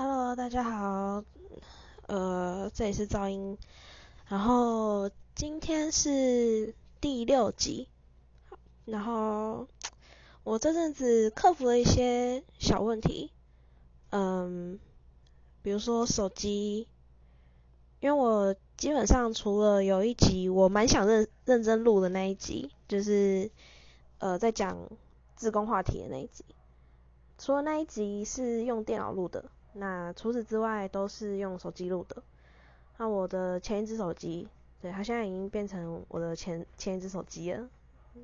[0.00, 1.24] Hello，大家好，
[2.06, 3.58] 呃，这里是噪音，
[4.28, 7.88] 然后今天是第六集，
[8.84, 9.66] 然后
[10.44, 13.32] 我这阵子克服了一些小问题，
[14.10, 14.78] 嗯，
[15.62, 16.86] 比如说手机，
[17.98, 23.50] 因为我基本上除了有一集我蛮想认认真录的那一集，就是
[24.18, 24.78] 呃在讲
[25.34, 26.44] 自工话题的那一集，
[27.36, 29.46] 除了那一集是用电脑录的。
[29.72, 32.22] 那除此之外都是用手机录的。
[32.96, 34.48] 那我的前一只手机，
[34.80, 37.68] 对，它现在已经变成我的前前一只手机了。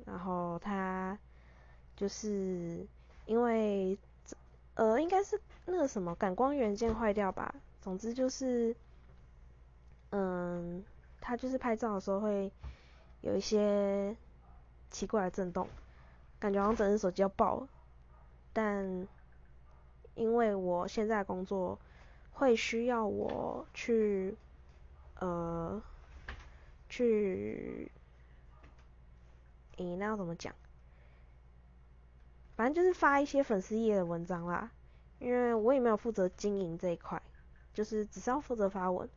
[0.05, 1.17] 然后它
[1.95, 2.85] 就是
[3.25, 3.97] 因为
[4.73, 7.55] 呃，应该是那个什么感光元件坏掉吧。
[7.81, 8.75] 总之就是，
[10.09, 10.83] 嗯，
[11.21, 12.51] 它就是拍照的时候会
[13.21, 14.13] 有一些
[14.91, 15.69] 奇怪的震动，
[16.39, 17.69] 感觉好像整只手机要爆了。
[18.51, 19.07] 但
[20.15, 21.77] 因为我现在工作
[22.31, 24.35] 会需要我去
[25.19, 25.81] 呃
[26.89, 27.91] 去，
[29.77, 30.53] 诶那要怎么讲？
[32.55, 34.71] 反正就是发一些粉丝页的文章啦，
[35.19, 37.21] 因为我也没有负责经营这一块，
[37.73, 39.09] 就是只是要负责发文，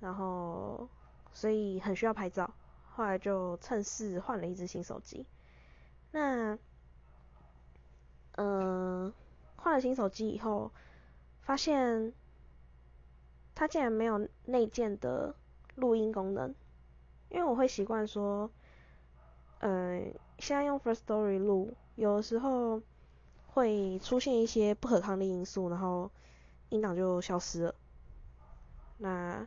[0.00, 0.86] 然后
[1.32, 2.52] 所以很需要拍照，
[2.90, 5.24] 后来就趁势换了一只新手机。
[6.10, 6.58] 那
[8.32, 9.12] 嗯。
[9.62, 10.72] 换了新手机以后，
[11.42, 12.14] 发现
[13.54, 15.34] 它竟然没有内建的
[15.76, 16.54] 录音功能。
[17.28, 18.50] 因为我会习惯说，
[19.58, 22.80] 嗯，现在用 First Story 录，有的时候
[23.48, 26.10] 会出现一些不可抗力因素，然后
[26.70, 27.74] 音档就消失了。
[28.96, 29.46] 那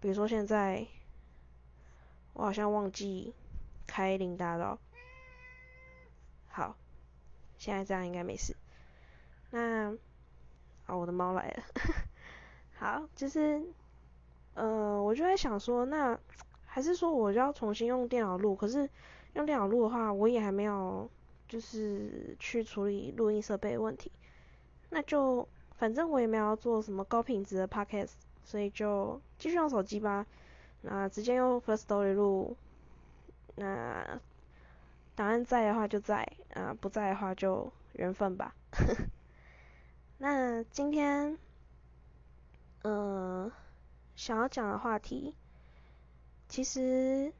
[0.00, 0.86] 比如说现在，
[2.32, 3.34] 我好像忘记
[3.86, 4.78] 开铃铛了。
[6.48, 6.76] 好，
[7.58, 8.56] 现在这样应该没事。
[9.54, 9.96] 那，
[10.84, 11.62] 啊，我的猫来了，
[12.74, 13.62] 好，就是，
[14.54, 16.18] 呃，我就在想说，那
[16.66, 18.56] 还是说我就要重新用电脑录？
[18.56, 18.90] 可是
[19.34, 21.08] 用电脑录的话，我也还没有
[21.46, 24.10] 就是去处理录音设备问题。
[24.90, 30.26] 那就反正我也没有做什么高品质的 podcast，所以就继续用手机吧。
[30.82, 32.56] 那直接用 First Story 录，
[33.54, 34.20] 那
[35.14, 38.52] 档案在的话就在，啊不在的话就缘分吧。
[40.26, 41.36] 那今天，
[42.82, 43.52] 嗯，
[44.16, 45.34] 想要讲的话题，
[46.48, 47.30] 其实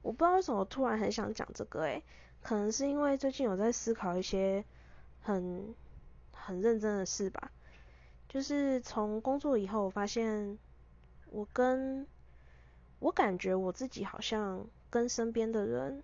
[0.00, 2.02] 我不知道为什么突然很想讲这个，诶，
[2.40, 4.64] 可能是因为最近有在思考一些
[5.20, 5.74] 很
[6.32, 7.52] 很认真的事吧。
[8.26, 10.56] 就是从工作以后，我发现
[11.30, 12.06] 我跟
[13.00, 16.02] 我感觉我自己好像跟身边的人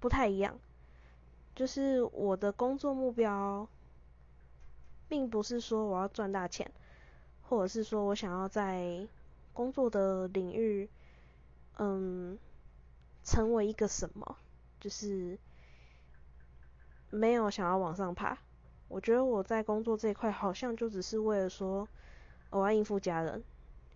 [0.00, 0.58] 不太一样，
[1.54, 3.68] 就是我的工作目标。
[5.12, 6.72] 并不是说我要赚大钱，
[7.42, 9.06] 或者是说我想要在
[9.52, 10.88] 工作的领域，
[11.76, 12.38] 嗯，
[13.22, 14.38] 成为一个什么，
[14.80, 15.38] 就是
[17.10, 18.38] 没有想要往上爬。
[18.88, 21.86] 我觉得我在工作这一块好像就只是为了说
[22.48, 23.44] 我要应付家人，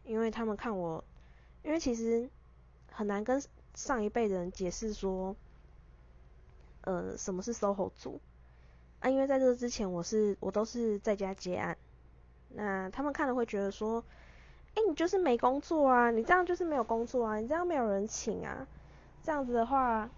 [0.04, 1.03] 因为他们看我，
[1.65, 2.28] 因为其实
[2.93, 3.43] 很难跟
[3.75, 5.34] 上一辈人解释说，
[6.83, 8.21] 呃，什么是 SOHO 族。
[9.08, 11.76] 因为在这之前，我是我都是在家接案，
[12.48, 14.04] 那他们看了会觉得说，
[14.74, 18.66] 哎，你就是没工作啊，你这样就是没有工作啊，你这样没有人请啊，
[19.22, 20.10] 这样子的话，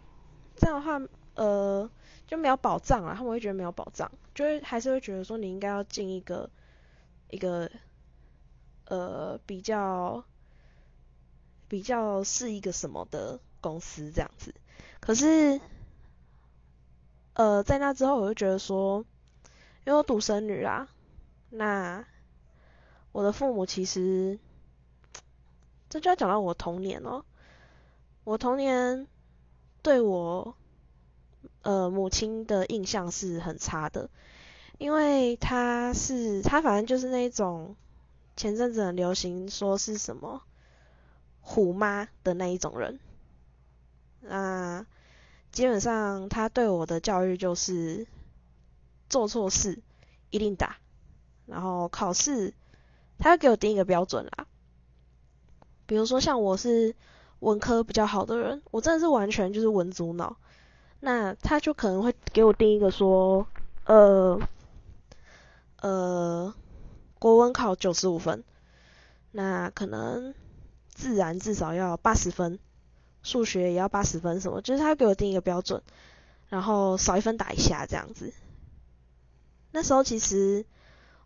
[0.56, 1.00] 这样的话，
[1.34, 1.90] 呃，
[2.26, 6.48] 就没有保障啊，他们会觉得没有保障，就会还是会觉得说你应该要进一个
[7.30, 7.70] 一个
[8.86, 10.24] 呃比较
[11.68, 14.54] 比较是一个什么的公司这样子，
[15.00, 15.60] 可是。
[17.38, 19.04] 呃，在那之后，我就觉得说，
[19.86, 20.88] 因为我独生女啦，
[21.50, 22.04] 那
[23.12, 24.40] 我的父母其实，
[25.88, 27.24] 这就要讲到我童年哦。
[28.24, 29.06] 我童年
[29.82, 30.56] 对我，
[31.62, 34.10] 呃，母亲的印象是很差的，
[34.78, 37.76] 因为她是，她反正就是那种
[38.34, 40.42] 前阵子很流行说是什么
[41.40, 42.98] 虎妈的那一种人，
[44.28, 44.84] 啊。
[45.58, 48.06] 基本上，他对我的教育就是
[49.08, 49.80] 做错事
[50.30, 50.76] 一定打，
[51.46, 52.54] 然后考试
[53.18, 54.46] 他给我定一个标准啦。
[55.84, 56.94] 比如说像我是
[57.40, 60.36] 文科比较好的人，我真的是完全就是文组脑，
[61.00, 63.44] 那他就可能会给我定一个说，
[63.86, 64.40] 呃
[65.80, 66.54] 呃，
[67.18, 68.44] 国文考九十五分，
[69.32, 70.32] 那可能
[70.88, 72.60] 自然至少要八十分。
[73.28, 74.62] 数学也要八十分，什么？
[74.62, 75.82] 就是他给我定一个标准，
[76.48, 78.32] 然后少一分打一下这样子。
[79.70, 80.64] 那时候其实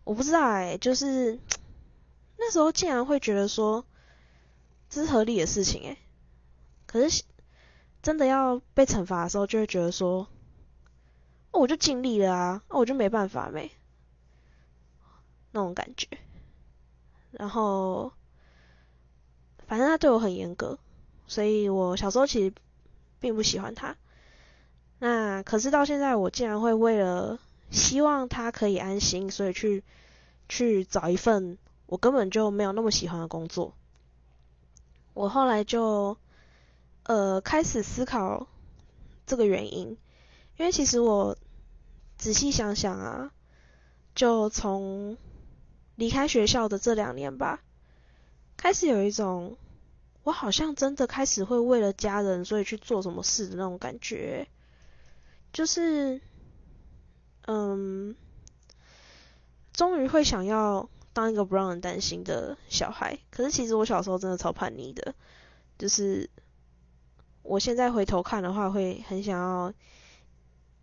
[0.03, 1.39] 我不知道哎，就是
[2.37, 3.85] 那时候竟然会觉得说
[4.89, 5.97] 这是合理的事情哎，
[6.85, 7.23] 可是
[8.01, 10.27] 真的要被惩罚的时候，就会觉得说，
[11.51, 13.71] 我就尽力了啊，那我就没办法没，
[15.51, 16.07] 那种感觉。
[17.31, 18.11] 然后
[19.67, 20.77] 反正他对我很严格，
[21.27, 22.53] 所以我小时候其实
[23.19, 23.95] 并不喜欢他。
[24.99, 27.39] 那可是到现在，我竟然会为了
[27.71, 29.83] 希望他可以安心，所以去
[30.47, 33.73] 去找一份我根本就没有那么喜欢的工作。
[35.13, 36.17] 我后来就
[37.03, 38.47] 呃开始思考
[39.25, 39.97] 这个原因，
[40.57, 41.37] 因为其实我
[42.17, 43.31] 仔细想想啊，
[44.15, 45.17] 就从
[45.95, 47.61] 离开学校的这两年吧，
[48.57, 49.57] 开始有一种
[50.23, 54.47] 我好像真的开始会为了家人，所以去做什么事的那种感觉，
[55.51, 56.21] 就是。
[57.45, 58.15] 嗯，
[59.73, 63.19] 终于会想要当一个不让人担心的小孩。
[63.31, 65.13] 可是其实我小时候真的超叛逆的，
[65.77, 66.29] 就是
[67.41, 69.73] 我现在回头看的话，会很想要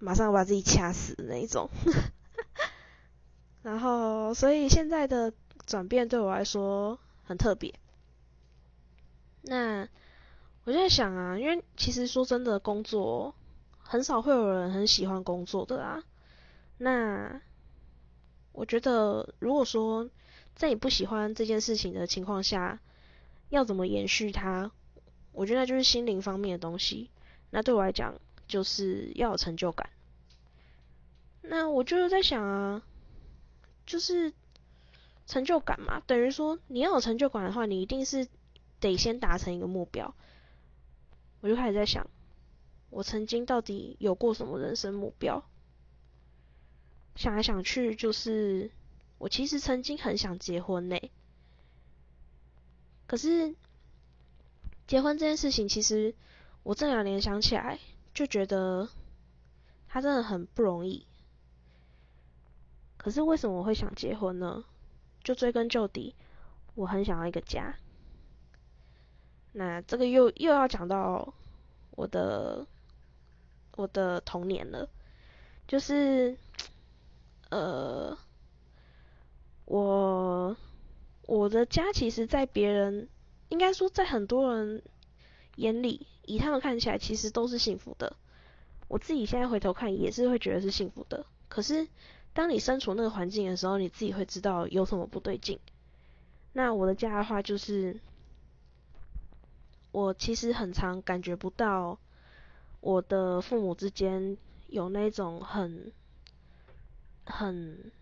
[0.00, 1.70] 马上把自己掐死的那一种。
[3.62, 5.32] 然后，所以现在的
[5.64, 7.72] 转变对我来说很特别。
[9.42, 9.88] 那
[10.64, 13.34] 我就在想啊，因为其实说真的，工作
[13.78, 16.04] 很少会有人很喜欢工作的啦。
[16.78, 17.40] 那
[18.52, 20.08] 我觉得，如果说
[20.54, 22.80] 在你不喜欢这件事情的情况下，
[23.48, 24.70] 要怎么延续它？
[25.32, 27.10] 我觉得那就是心灵方面的东西。
[27.50, 29.90] 那对我来讲，就是要有成就感。
[31.42, 32.82] 那我就是在想啊，
[33.86, 34.32] 就是
[35.26, 38.28] 成就感嘛，等于说你要有成就感的话，你一定是
[38.80, 40.14] 得先达成一个目标。
[41.40, 42.06] 我就开始在想，
[42.90, 45.44] 我曾经到底有过什么人生目标？
[47.16, 48.70] 想来想去，就是
[49.18, 50.98] 我其实曾经很想结婚呢。
[53.06, 53.54] 可是
[54.86, 56.14] 结婚这件事情，其实
[56.62, 57.78] 我这两年想起来，
[58.14, 58.88] 就觉得
[59.88, 61.06] 他真的很不容易。
[62.96, 64.64] 可是为什么我会想结婚呢？
[65.24, 66.14] 就追根究底，
[66.74, 67.76] 我很想要一个家。
[69.52, 71.34] 那这个又又要讲到
[71.92, 72.66] 我的
[73.76, 74.88] 我的童年了，
[75.66, 76.36] 就是。
[77.52, 78.16] 呃，
[79.64, 80.56] 我
[81.26, 83.08] 我的家其实，在别人
[83.48, 84.84] 应该说，在很多人
[85.56, 88.14] 眼里，以他们看起来，其实都是幸福的。
[88.86, 91.26] 我自己现在回头看，也是会觉得是幸福的。
[91.48, 91.88] 可是，
[92.32, 95.58] 当你身处那个环境的时候，你自己会知道有什么不对劲。
[96.52, 97.98] 那我的家的话，就是
[99.92, 101.98] 我其实很常感觉不到
[102.80, 104.36] 我的父母之间
[104.68, 105.92] 有那种很。
[107.26, 107.92] 很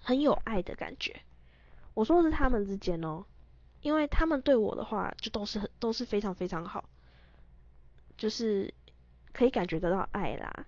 [0.00, 1.20] 很有爱的感觉，
[1.94, 3.24] 我说的是他们之间哦，
[3.80, 6.88] 因为他们对我的话就都是很都是非常非常好，
[8.16, 8.74] 就是
[9.32, 10.66] 可以感觉得到爱啦。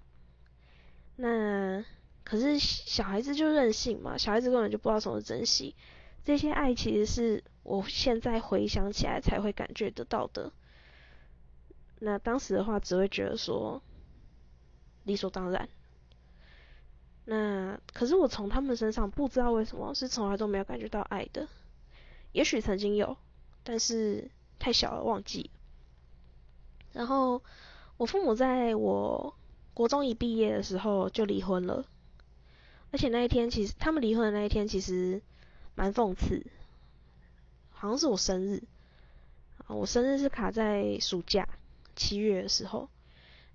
[1.16, 1.84] 那
[2.22, 5.74] 可是小孩子就任性嘛，小孩子根本就不知道什么是珍惜，
[6.24, 10.52] 这些爱其实是我现在回想起来才会感觉得到的。
[11.98, 13.82] 那当时的话只会觉得说
[15.04, 15.68] 理所当然。
[17.26, 21.46] 那可是我从他们身上不知道为什么是从来都没有感觉到爱的，
[22.32, 23.16] 也许曾经有，
[23.62, 25.50] 但是太小了忘记。
[26.92, 27.40] 然后
[27.98, 29.34] 我父母在我
[29.74, 31.84] 国中一毕业的时候就离婚了，
[32.90, 35.22] 而且那一天其实他们离婚的那一天其实
[35.80, 36.44] 蛮讽刺，
[37.70, 38.62] 好像是我生日，
[39.66, 41.48] 我生日是卡在暑假
[41.96, 42.90] 七月的时候。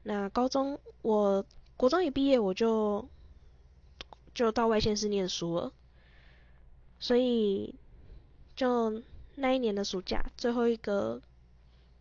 [0.02, 1.46] 那高中我
[1.78, 3.08] 国中一毕业我就。
[4.34, 5.72] 就到外县市念书了，
[7.00, 7.74] 所以
[8.54, 9.02] 就
[9.36, 11.22] 那一年的暑假，最后一个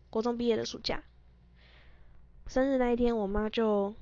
[0.09, 1.01] 国中毕业的暑假，
[2.47, 3.95] 生日那一天，我妈就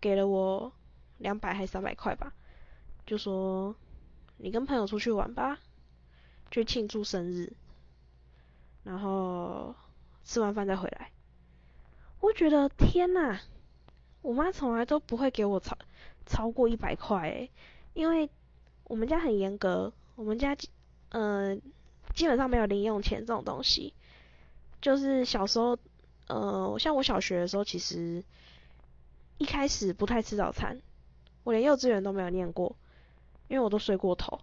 [0.00, 0.72] 给了我
[1.18, 2.32] 两百还是三百块吧，
[3.04, 3.76] 就说
[4.38, 5.58] 你跟朋友出去玩吧，
[6.50, 7.52] 去庆祝生日，
[8.84, 9.74] 然后
[10.24, 11.10] 吃完饭再回来。
[12.20, 13.38] 我觉得天呐，
[14.22, 15.76] 我妈从来都不会给我超。
[16.30, 17.50] 超过一百块诶，
[17.94, 18.28] 因为
[18.84, 20.54] 我们家很严格，我们家
[21.08, 21.62] 嗯
[22.14, 23.94] 基本上没有零用钱这种东西。
[24.82, 25.78] 就是小时候，
[26.26, 28.22] 呃，像我小学的时候，其实
[29.38, 30.82] 一开始不太吃早餐，
[31.44, 32.76] 我连幼稚园都没有念过，
[33.48, 34.40] 因为我都睡过头，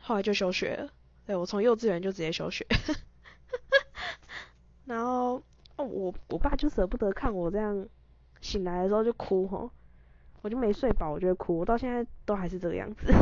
[0.00, 0.90] 后来就休学了。
[1.26, 2.66] 对我从幼稚园就直接休学，
[4.86, 5.42] 然后
[5.76, 7.86] 我我爸就舍不得看我这样，
[8.40, 9.70] 醒来的时候就哭吼，
[10.40, 13.12] 我就没睡饱，我就哭，我到现在都还是这个样子。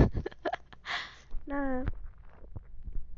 [1.47, 1.85] 那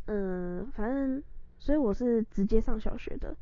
[0.07, 1.23] 嗯，反正
[1.59, 3.37] 所以我是直接上小学的，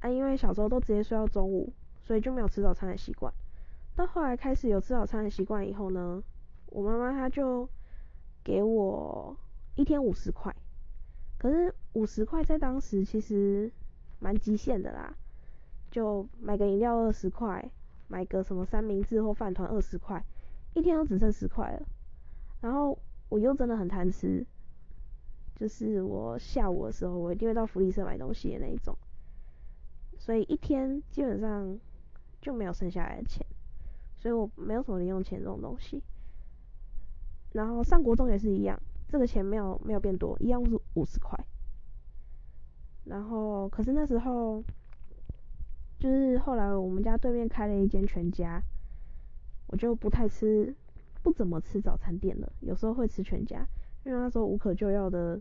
[0.00, 3.32] 啊，因为小时候都直接睡到中午，所以就没有吃早餐的习惯。
[3.96, 6.22] 到后来开始有吃早餐的习惯以后呢，
[6.70, 7.68] 我妈妈她就
[8.42, 9.36] 给我
[9.74, 10.54] 一天五十块。
[11.38, 13.70] 可是五十块在当时其实
[14.18, 15.14] 蛮极限的啦，
[15.90, 17.70] 就买个饮料二十块，
[18.08, 20.24] 买个什么三明治或饭团二十块，
[20.74, 21.86] 一天都只剩十块了。
[22.60, 22.98] 然后
[23.28, 24.44] 我又真的很贪吃，
[25.54, 28.96] 就是我下午的时候我一定会到福利社买东西的那一种，
[30.18, 31.78] 所以一天基本上
[32.40, 33.46] 就没有剩下来的钱，
[34.16, 36.02] 所以我没有什么零用钱这种东西。
[37.52, 38.80] 然后上国中也是一样。
[39.08, 41.38] 这个钱没有没有变多，一样是五十块。
[43.04, 44.62] 然后，可是那时候，
[45.98, 48.62] 就是后来我们家对面开了一间全家，
[49.68, 50.74] 我就不太吃，
[51.22, 52.52] 不怎么吃早餐店了。
[52.60, 53.66] 有时候会吃全家，
[54.04, 55.40] 因为那时候无可救药的，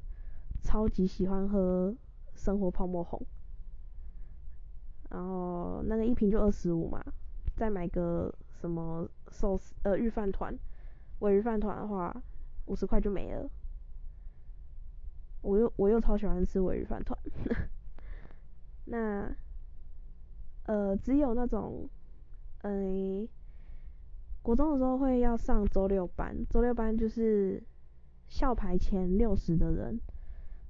[0.62, 1.94] 超级喜欢喝
[2.36, 3.22] 生活泡沫红。
[5.10, 7.04] 然后那个一瓶就二十五嘛，
[7.58, 10.58] 再买个什么寿司呃御饭团，
[11.20, 12.16] 尾鱼饭团的话。
[12.70, 13.50] 五十块就没了，
[15.42, 17.18] 我又我又超喜欢吃尾鱼饭团，
[18.84, 19.34] 那
[20.66, 21.88] 呃只有那种，
[22.64, 23.26] 嗯，
[24.42, 27.64] 国中的时候会要上周六班，周六班就是
[28.28, 29.98] 校排前六十的人，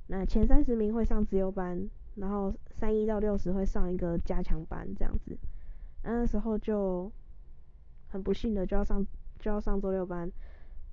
[0.06, 5.36] 那前三十名会上自由班，然后三一到六十会上一个加强班这样子，
[6.04, 7.12] 那时候就
[8.08, 9.04] 很不幸的就要上
[9.48, 10.30] 就要上周六班。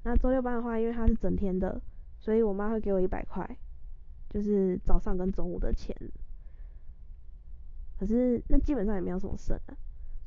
[0.04, 1.82] 那周六班的话，因为它是整天的，
[2.20, 3.44] 所以我妈会给我一百块，
[4.30, 5.92] 就是早上跟中午的钱。
[7.98, 9.74] 可是那基本上也没有什么剩啊，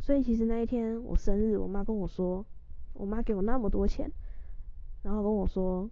[0.01, 2.45] 所以其实那一天我生日，我妈跟我说，
[2.91, 4.11] 我妈给我那么多钱，
[5.03, 5.89] 然后跟我说，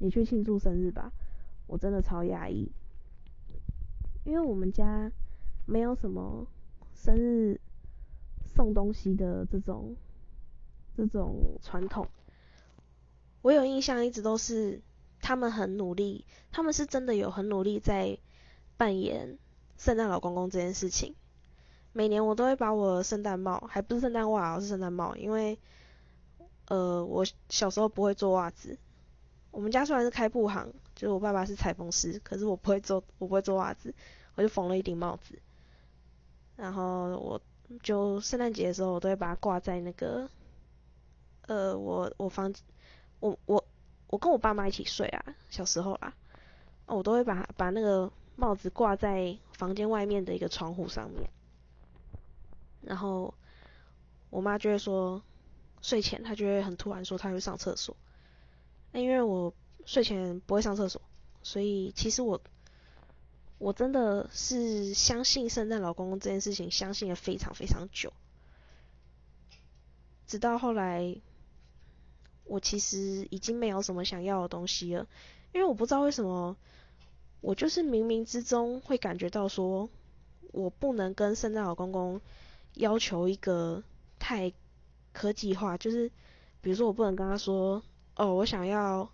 [0.00, 1.10] 你去庆祝生日吧，
[1.66, 2.70] 我真的超压抑，
[4.24, 5.10] 因为我们家
[5.64, 6.46] 没有什么
[6.92, 7.58] 生日
[8.44, 9.96] 送东西的这种
[10.96, 12.08] 这种传统。
[13.42, 14.80] 我有印象，一直都是
[15.20, 18.18] 他们很努力，他们是真的有很努力在
[18.76, 19.38] 扮演
[19.76, 21.14] 圣诞老公公这件事情。
[21.92, 25.58] 每年我都会把我圣诞帽，还不是圣诞袜，是圣诞帽，因为
[26.66, 28.78] 呃我小时候不会做袜子。
[29.50, 33.94] 我们家虽然是开布行，就是我爸爸是裁缝师，可是我不会做，我不会做袜子，
[34.34, 35.38] 我就缝了一顶帽子。
[36.56, 37.40] 然后我
[37.82, 40.28] 就圣诞节的时候，我都会把它挂在那个
[41.46, 42.52] 呃我我房。
[43.20, 43.64] 我我
[44.08, 46.14] 我跟我爸妈一起睡啊，小时候啊，
[46.84, 51.30] 我都会把把那个帽子挂在房间外面的一个窗户上面，
[52.82, 53.32] 然后
[54.28, 55.22] 我妈就会说
[55.80, 57.96] 睡前她就会很突然说她会上厕所，
[58.92, 59.54] 那因为我
[59.86, 61.00] 睡前不会上厕所，
[61.42, 62.42] 所以其实我
[63.56, 68.12] 我真的是相信圣诞老公公这件事情，相信了非常非常久，
[70.26, 71.16] 直到后来。
[72.44, 75.06] 我其实已经没有什么想要的东西了，
[75.52, 76.56] 因为我不知道为什么，
[77.40, 79.88] 我就是冥冥之中会感觉到说，
[80.52, 82.20] 我不能跟圣诞老公公
[82.74, 83.82] 要求一个
[84.18, 84.52] 太
[85.12, 86.10] 科技化，就是
[86.60, 87.82] 比如说我不能跟他说，
[88.16, 89.10] 哦，我想要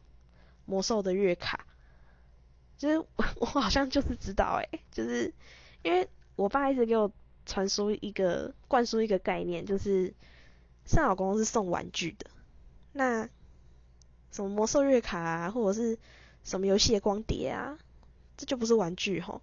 [0.66, 1.66] 魔兽的月卡，
[2.76, 3.06] 就是
[3.38, 5.32] 我好像就是知道哎，就是
[5.82, 7.10] 因为我爸一直给我
[7.46, 10.14] 传输一个灌输一个概念，就是
[10.84, 12.30] 圣诞老公公是送玩具的。
[12.92, 13.28] 那
[14.30, 15.98] 什么魔兽月卡啊，或者是
[16.44, 17.78] 什么游戏的光碟啊，
[18.36, 19.42] 这就不是玩具吼。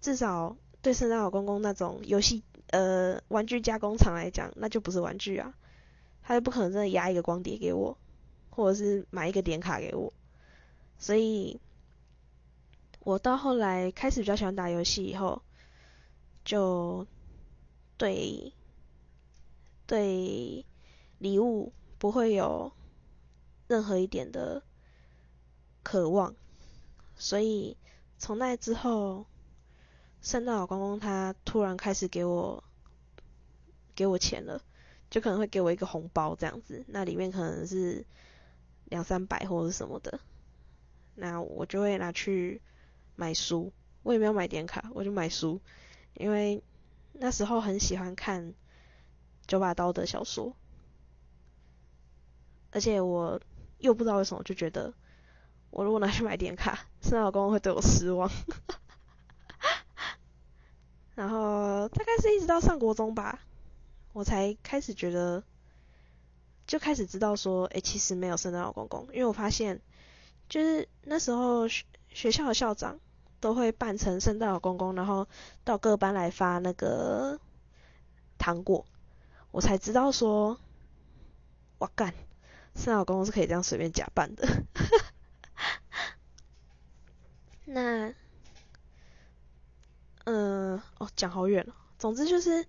[0.00, 5.54] 至少对圣诞老公公那种游戏呃玩具加工厂来讲，那就不是玩具啊。
[6.22, 7.96] 他就不可能真的压一个光碟给我，
[8.50, 10.12] 或者是买一个点卡给我。
[10.98, 11.58] 所以，
[13.00, 15.42] 我到后来开始比较喜欢打游戏以后，
[16.44, 17.06] 就
[17.96, 18.52] 对
[19.86, 20.64] 对
[21.18, 21.72] 礼物。
[21.98, 22.72] 不会有
[23.66, 24.62] 任何一点的
[25.82, 26.34] 渴望，
[27.16, 27.76] 所以
[28.18, 29.26] 从那之后，
[30.22, 32.62] 圣诞老公公他突然开始给我
[33.94, 34.62] 给我钱了，
[35.10, 38.06] 就可能会给我一个红包这样子，那里面可能是
[38.84, 40.20] 两三百或者什么的，
[41.16, 42.62] 那我就会拿去
[43.16, 45.60] 买书，我也没有买点卡，我就买书，
[46.14, 46.62] 因为
[47.12, 48.54] 那时候很喜欢看
[49.48, 50.54] 九把刀的小说。
[52.70, 53.40] 而且我
[53.78, 54.92] 又不知道为什么，就觉得
[55.70, 58.30] 我如果拿去买点卡，圣诞老公公会对我失望。
[61.14, 63.40] 然后大概是一直到上国中吧，
[64.12, 65.42] 我才开始觉得，
[66.66, 69.80] 就开始知道说，哎，其实没有圣诞老公公，因为我发现，
[70.48, 73.00] 就是那时候学学校的校长
[73.40, 75.26] 都会扮成圣诞老公公，然后
[75.64, 77.40] 到各班来发那个
[78.38, 78.86] 糖果，
[79.50, 80.60] 我才知道说，
[81.78, 82.14] 哇干，
[82.78, 84.46] 圣老公公是可以这样随便假扮的。
[87.66, 88.14] 那，
[90.24, 91.74] 嗯，哦，讲好远了。
[91.98, 92.64] 总之就是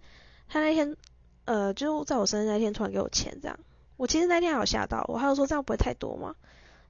[0.47, 0.97] 他那天，
[1.45, 3.59] 呃，就在我生日那天突然给我钱这样。
[3.95, 6.35] 我其实那天还有吓到，我还有说这样不会太多嘛？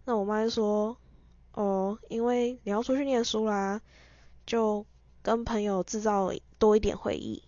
[0.05, 0.97] 那我妈就说，
[1.51, 3.81] 哦，因为你要出去念书啦，
[4.45, 4.85] 就
[5.21, 7.43] 跟朋友制造多一点回忆，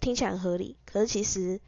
[0.00, 0.76] 听起来很合理。
[0.86, 1.60] 可是其实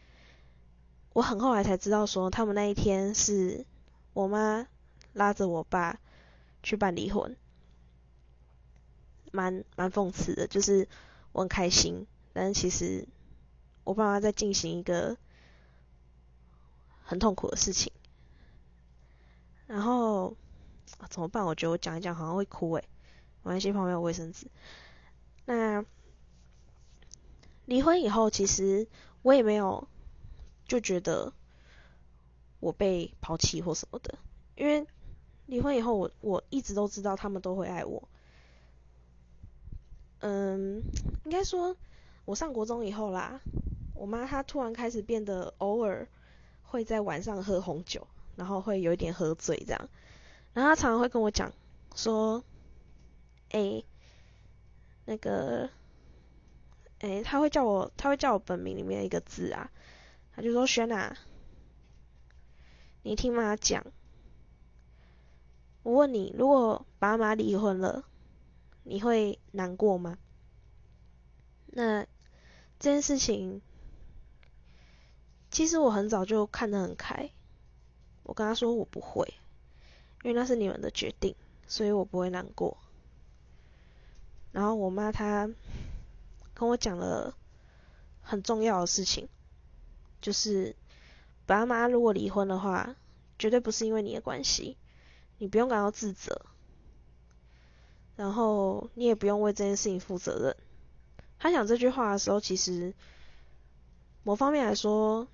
[1.12, 3.66] 我很后来才知道，说他们那一天是
[4.12, 4.66] 我妈
[5.12, 5.98] 拉着我爸
[6.62, 7.36] 去办离婚，
[9.32, 10.46] 蛮蛮讽刺的。
[10.46, 10.88] 就是
[11.32, 13.06] 我很开心，但是其实
[13.84, 15.16] 我爸妈在进行一个。
[17.02, 17.92] 很痛苦的事情，
[19.66, 20.36] 然后
[21.08, 21.44] 怎么办？
[21.44, 22.88] 我觉得我讲一讲好像会哭诶，
[23.42, 24.46] 没关系，旁边有卫生纸。
[25.44, 25.84] 那
[27.64, 28.86] 离婚以后，其实
[29.22, 29.88] 我也没有
[30.70, 31.32] 就觉得
[32.60, 34.18] 我被抛弃或什么的，
[34.54, 34.86] 因为
[35.46, 38.08] 离婚以后，我我一直都知道他们都会爱我。
[40.20, 40.80] 嗯，
[41.24, 41.76] 应该说
[42.24, 43.40] 我上国中以后啦，
[43.94, 46.08] 我妈她突然开始变得偶尔。
[46.62, 49.88] 会在晚上喝红酒，然后会有一点喝醉这样，
[50.52, 51.52] 然后她常常会跟我讲
[51.96, 52.44] 说，
[53.48, 53.82] 哎，
[55.04, 55.68] 那个，
[57.00, 59.72] 哎，他会叫我，他会叫我本名里面一个字啊，
[60.40, 61.18] 他就说轩啊，
[63.02, 63.84] 你听妈讲，
[65.82, 68.04] 我问你，如果爸妈离婚了，
[68.84, 70.16] 你会难过吗？
[71.66, 72.04] 那
[72.78, 73.60] 这件事情。
[75.50, 77.28] 其实我很早就看得很开，
[78.22, 79.34] 我跟他说我不会，
[80.22, 82.78] 因为那是你们的决定，所以我不会难过。
[84.52, 85.50] 然后我妈她
[86.54, 87.36] 跟我讲了
[88.22, 89.28] 很重要的事情，
[90.20, 90.76] 就是
[91.46, 92.96] 爸妈如果离婚的话，
[93.38, 94.76] 绝对不是因为你的关系，
[95.38, 96.46] 你不用感到自责，
[98.16, 100.56] 然后你也不用为这件事情负责任。
[101.38, 102.94] 他讲这句话的时候，其实
[104.22, 105.28] 某方面来说。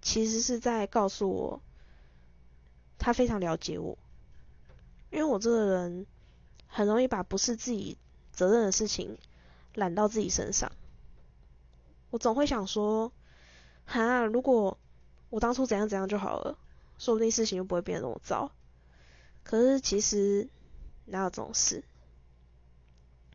[0.00, 1.60] 其实是在告诉我，
[2.98, 3.98] 他非常了解我，
[5.10, 6.06] 因为我这个人
[6.68, 7.98] 很容易把不是自己
[8.30, 9.18] 责任的事情
[9.74, 10.70] 揽到自己身上。
[12.10, 13.10] 我总会想说，
[13.88, 14.78] 哈，如果
[15.30, 16.58] 我当初怎样怎样就好了，
[16.98, 18.52] 说不定事情就不会变得那么糟。
[19.42, 20.46] 可是其实
[21.06, 21.82] 哪有这种事？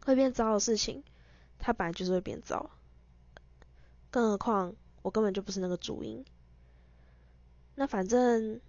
[0.06, 1.04] 会变糟的事情，
[1.58, 2.70] 它本来就是会变糟。
[4.12, 6.24] 更何况我根本就不是那个主因。
[7.74, 8.62] 那反正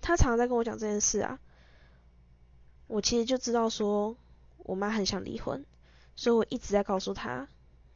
[0.00, 1.38] 他常常在跟我讲这件事啊，
[2.86, 4.16] 我其实就知道说
[4.56, 5.66] 我妈很想离婚，
[6.16, 7.48] 所以我一直在告诉他，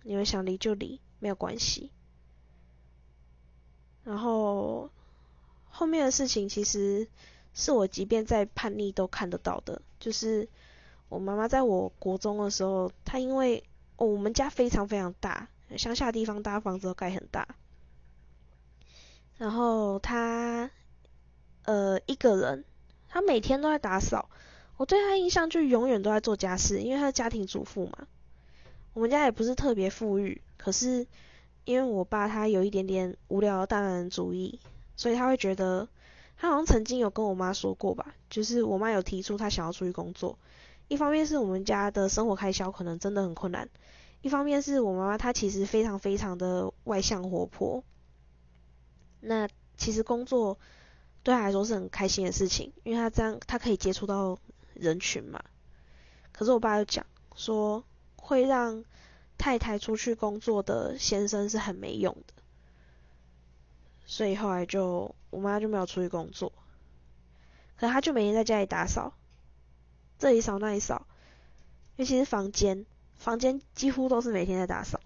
[0.02, 1.90] 你们想离就离，没有关系。
[4.06, 4.88] 然后
[5.68, 7.08] 后面的事情其实
[7.54, 10.48] 是我即便在叛逆都看得到的，就是
[11.08, 13.64] 我妈妈在我国中的时候，她因为
[13.96, 17.48] 我们家非常非常大，乡下地方大房子都盖很大。
[19.38, 20.70] 然后她，
[21.64, 22.64] 呃，一个人，
[23.08, 24.30] 她每天都在打扫。
[24.76, 28.06] 我对她印象就永远都在做家事，因为她是家庭主妇嘛。
[28.94, 31.06] 我们家也不是特别富裕，可是
[31.66, 34.60] 因为我爸他有一点点无聊大男人主义，
[34.96, 35.88] 所以他会觉得，
[36.36, 40.38] 他好像曾经有跟我妈说过吧，就是我妈有提出她想要出去工作。
[40.86, 43.68] 一方面是我们家的生活开销可能真的很困难，
[44.22, 47.82] 一方面是我妈妈她其实非常非常的外向活泼。
[49.18, 50.58] 那其实工作
[51.24, 54.38] 对他来说是很开心的事情，因为他这样他可以接触到
[54.74, 55.42] 人群嘛。
[56.30, 57.82] 可是我爸又讲说，
[58.14, 58.84] 会让
[59.38, 62.34] 太太出去工作的先生是很没用的，
[64.06, 66.52] 所以后来就我妈就没有出去工作，
[67.76, 69.12] 可她就每天在家里打扫，
[70.18, 71.06] 这里扫那里扫，
[71.96, 75.00] 尤其是房间，房间几乎都是每天在打扫。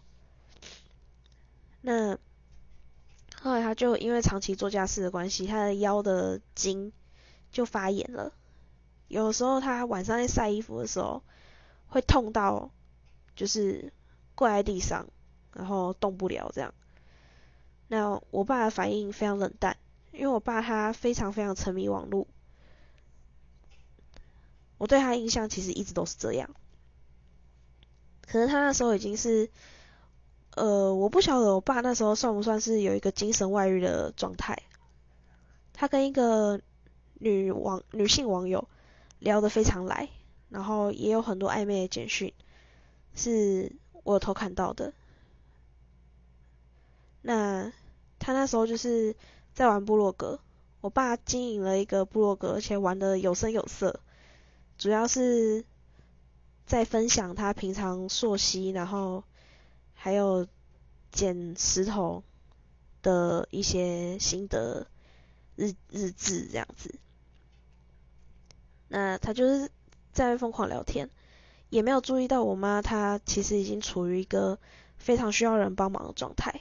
[1.80, 2.18] 那。
[3.42, 6.92] 后来她就因为长期做家事的关系，她的腰的筋
[7.50, 8.34] 就发炎了。
[9.08, 11.22] 有时候她晚上在晒衣服的时候，
[11.88, 12.70] 会痛到
[13.34, 13.94] 就是
[14.40, 15.06] 跪在地上，
[15.52, 16.72] 然后动不了这样。
[17.88, 19.76] 那我爸的反应非常冷淡，
[20.12, 22.26] 因为我爸他非常非常沉迷网络。
[24.78, 26.48] 我对他印象其实一直都是这样，
[28.26, 29.50] 可能他那时候已经是。
[30.56, 34.64] 呃，我不晓得我爸那时候算不算是有一个精神外遇的状态。
[35.72, 36.60] 他跟一个
[37.14, 38.68] 女网女性网友
[39.20, 40.08] 聊得非常来，
[40.48, 42.34] 然后也有很多暧昧的简讯，
[43.14, 44.92] 是我有偷看到的。
[47.22, 47.72] 那
[48.18, 49.14] 他那时候就是
[49.52, 50.40] 在玩部落格，
[50.80, 54.00] 我爸经营了一个部落格，而且玩的有声有色，
[54.78, 55.64] 主要是
[56.66, 59.24] 在分享他平常溯溪，然后
[59.94, 60.46] 还有
[61.12, 62.22] 捡石头
[63.02, 64.86] 的一些心得
[65.56, 66.94] 日日志这样子。
[68.88, 69.70] 那他就是
[70.12, 71.10] 在疯狂聊天，
[71.70, 74.58] 也没有注意到我妈，她其实已经处于一个
[74.98, 76.60] 非常需要人帮忙的状态。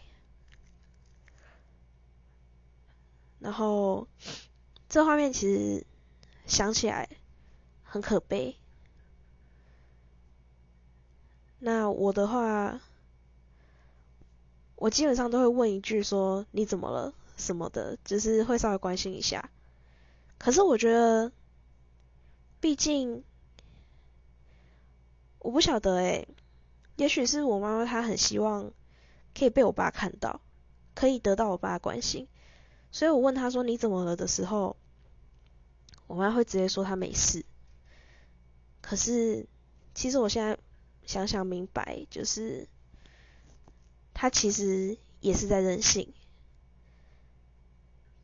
[3.39, 4.07] 然后
[4.87, 5.85] 这画面其实
[6.45, 7.09] 想起来
[7.83, 8.55] 很可悲。
[11.59, 12.79] 那我的话，
[14.75, 19.49] 我基本上都会问一句说你怎么了什么的，就是会稍微关心一下。
[20.37, 21.31] 可是我觉得，
[22.61, 23.23] 毕竟
[25.39, 26.27] 我不晓得诶，
[26.97, 28.71] 也许是我妈妈她很希望
[29.37, 30.41] 可以被我爸看到，
[30.93, 32.27] 可以得到我爸的关心。
[32.91, 34.75] 所以我问他说你怎么了的时候，
[36.07, 37.45] 我妈会直接说她没事。
[38.81, 39.47] 可是
[39.93, 40.57] 其实我现在
[41.05, 42.67] 想想明白，就是
[44.13, 46.11] 她其实也是在任性，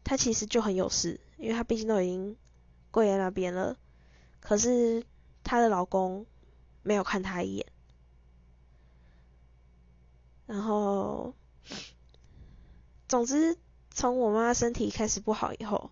[0.03, 2.35] 她其实就很有事，因为她毕竟都已经
[2.89, 3.77] 跪在那边了，
[4.39, 5.05] 可是
[5.43, 6.25] 她的老公
[6.85, 7.67] 没有看他一眼，
[10.45, 11.35] 然后
[13.09, 13.57] 总之。
[13.97, 15.89] 从我妈身体开始不好以后，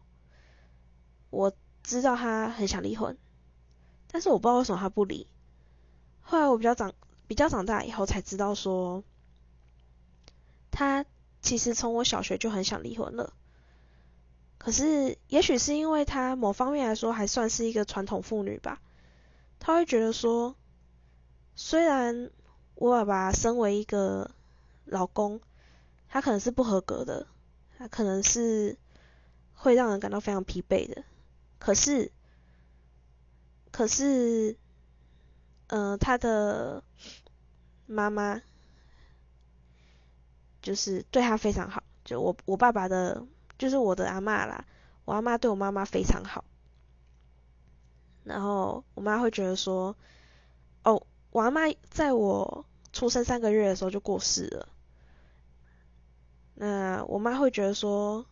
[1.29, 1.53] 我
[1.83, 3.17] 知道她很想离婚，
[4.09, 5.25] 但是我不知道为什么她不离。
[6.19, 6.93] 后来我比较长
[7.27, 9.05] 比较长大以后才知道说，
[10.69, 11.05] 她
[11.41, 13.31] 其实从我小学就很想离婚了。
[14.57, 18.81] 可是也许是因为她某方面来说还算是一个传统妇女吧，
[19.59, 20.57] 她会觉得说，
[21.55, 22.31] 虽然
[22.75, 24.31] 我爸爸身为一个
[24.85, 25.41] 老公，
[26.07, 27.27] 他可能是不合格的。
[27.75, 28.77] 他可能是
[29.55, 31.03] 会让人感到非常疲惫的，
[31.59, 32.11] 可是，
[33.71, 34.55] 可是，
[35.67, 36.83] 呃，他的
[37.87, 38.41] 妈妈
[40.61, 43.25] 就是对他非常好，就我我爸爸的，
[43.57, 44.65] 就是我的阿妈啦，
[45.03, 46.45] 我阿妈对我妈妈非常好，
[48.23, 49.97] 然后我妈会觉得说，
[51.33, 54.69] 我阿妈在我出生三个月的时候就过世了。
[56.53, 58.27] 那我妈会觉得说，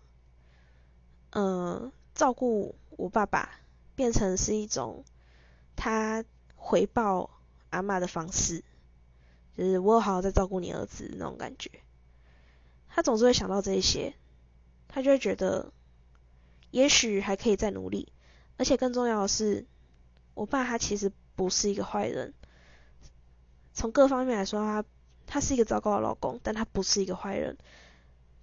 [1.31, 3.49] 嗯，照顾我爸爸
[3.95, 5.03] 变成是一种
[5.75, 6.23] 她
[6.55, 7.31] 回报
[7.71, 8.63] 阿妈的方式，
[9.57, 11.71] 就是我有好好在照顾你儿子那种感觉。
[12.87, 14.13] 她总是会想到这些，
[14.87, 15.73] 她就会觉得
[16.69, 18.13] 也许还可以再努力，
[18.57, 19.65] 而且更重要的是，
[20.35, 22.35] 我爸他其实不是一个坏人，
[23.73, 24.83] 从各方面来说，他
[25.25, 27.57] 他是一个糟糕的老公，但他不是一个坏人。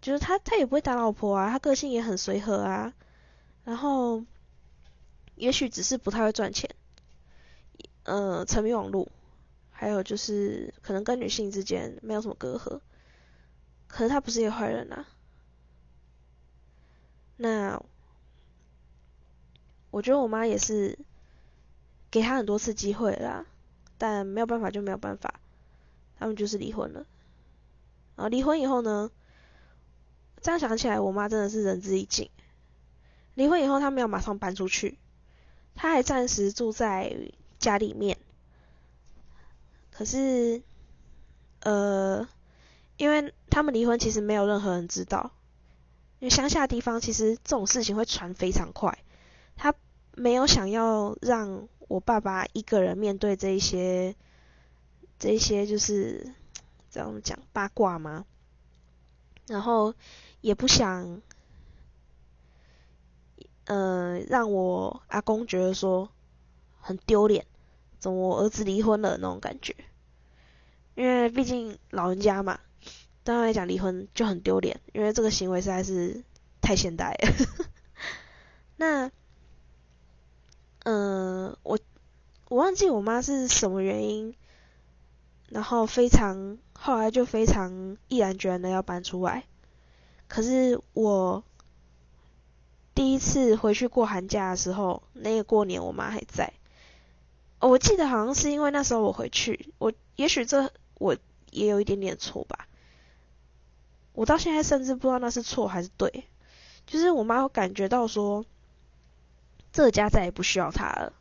[0.01, 2.95] 就是他，他也不会打老婆啊，他个性也很随和啊，
[3.65, 4.25] 然后
[5.35, 6.71] 也许只是不太会赚钱，
[8.05, 9.09] 呃，沉迷网络，
[9.73, 12.81] 还有就是可能跟女性之间没有什么隔阂，
[13.89, 15.05] 可是他不是一个坏人啊。
[17.37, 17.83] 那
[19.91, 20.97] 我觉得我妈也是
[22.09, 23.47] 给他很多次机会啦，
[23.99, 25.35] 但没有办法就没有办法，
[26.19, 27.05] 他们就是离婚了。
[28.17, 29.11] 然后离婚以后呢？
[30.41, 32.31] 这样想起来，我妈真的是仁至义尽。
[33.35, 34.97] 离婚以后，她没有马上搬出去，
[35.75, 38.19] 她还暂时住在家里面。
[39.91, 40.63] 可是，
[41.61, 42.29] 呃，
[42.97, 45.33] 因为他们离婚，其实没有任何人知道。
[46.21, 48.97] 因为乡下地方，其实这种事情会传非常快。
[49.57, 49.75] 他
[50.15, 54.15] 没有想要让我爸爸一个人面对这一些，
[55.19, 56.33] 这一些就是
[56.91, 58.25] 这样讲八卦吗？
[59.49, 59.95] 然后。
[60.41, 61.21] 也不想，
[63.65, 66.09] 呃，让我阿公觉得说
[66.79, 67.45] 很丢脸，
[67.99, 69.75] 怎么我儿子离婚了那种感觉。
[70.95, 72.61] 因为毕竟老人家嘛，
[73.25, 76.23] 对他来讲离婚就很丢脸，因为这个行为实在是
[76.61, 77.67] 太现代了。
[78.79, 79.11] 那，
[80.91, 81.79] 嗯，我
[82.49, 84.35] 我忘记我妈是什么原因，
[85.51, 89.45] 然后非常后来就非常毅然决然的要搬出来。
[90.29, 91.45] 可是我
[92.95, 96.55] 第一次回去过寒假的时候，那个过年我妈还在。
[97.61, 101.15] 我记得好像是因为那时候我回去，我也许这我
[101.51, 102.67] 也有一点点错吧。
[104.15, 106.25] 我到现在甚至不知道那是错还是对。
[106.87, 108.47] 就是我妈感觉到说，
[109.79, 111.13] 这家再也不需要他了。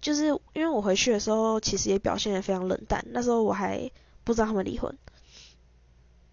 [0.00, 3.04] 就是因为我回去的时候，其实也表现的非常冷淡。
[3.08, 3.90] 那时候我还
[4.22, 4.96] 不知道他们离婚。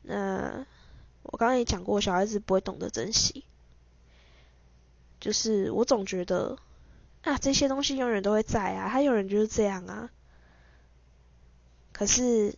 [0.03, 0.67] 那
[1.23, 3.43] 我刚刚也讲过，小孩子不会懂得珍惜。
[5.19, 6.59] 就是我总觉得
[7.23, 10.11] 啊，这些东西永远都会在啊，他永远就是这样啊。
[11.91, 12.53] 可是，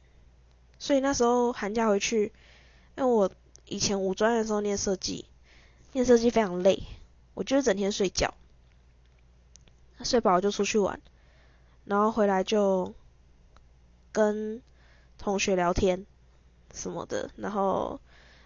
[0.77, 2.33] 所以那时候寒假回去，
[2.97, 3.31] 因为我
[3.65, 5.23] 以前五专的时候念设计，
[5.93, 6.83] 念设计非常累，
[7.33, 8.33] 我就是整天睡觉，
[10.03, 11.01] 睡饱就出去玩，
[11.85, 12.93] 然后回来就
[14.11, 14.61] 跟
[15.17, 16.05] 同学聊天
[16.73, 17.99] 什么的，然后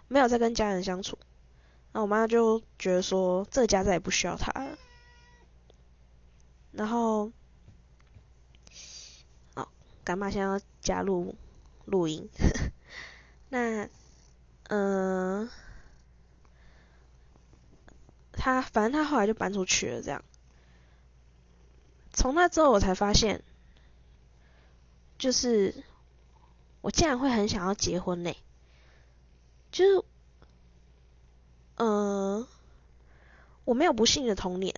[0.08, 1.18] 没有再跟家人相处。
[1.92, 4.76] 那我妈就觉得说，这个家再也不需要他了。
[6.72, 7.32] 然后，
[9.54, 9.66] 哦，
[10.04, 11.34] 干妈现在要加入
[11.86, 12.28] 录音。
[13.48, 13.88] 那，
[14.68, 15.48] 嗯，
[18.32, 20.22] 他反正他后来就搬出去了，这样。
[22.16, 23.44] 从那之后，我才发现，
[25.18, 25.72] 就是
[26.80, 28.34] 我竟然会很想要结婚呢，
[29.70, 30.04] 就是。
[31.78, 32.46] 嗯，
[33.66, 34.74] 我没有不幸的童年，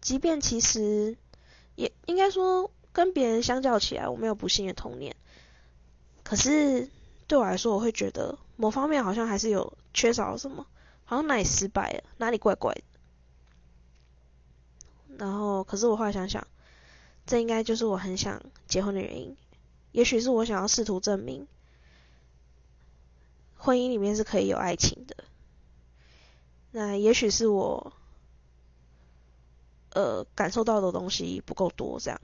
[0.00, 1.16] 即便其实
[1.76, 5.14] 也应该说跟别人相较起来，我没有不幸的童年。
[6.24, 6.90] 可是
[7.28, 10.66] 对我来说，我会觉得某方面好像还是有缺少什么，
[11.04, 12.82] 好像哪里失败了，哪里怪怪的。
[15.16, 16.46] 然后，可是我后来想想，
[17.26, 19.36] 这应该就是我很想结婚的原因。
[19.92, 21.46] 也许是我想要试图证明，
[23.56, 25.16] 婚姻里面是可以有爱情的。
[26.70, 27.92] 那也许是我，
[29.90, 32.20] 呃，感受到的东西不够多，这样。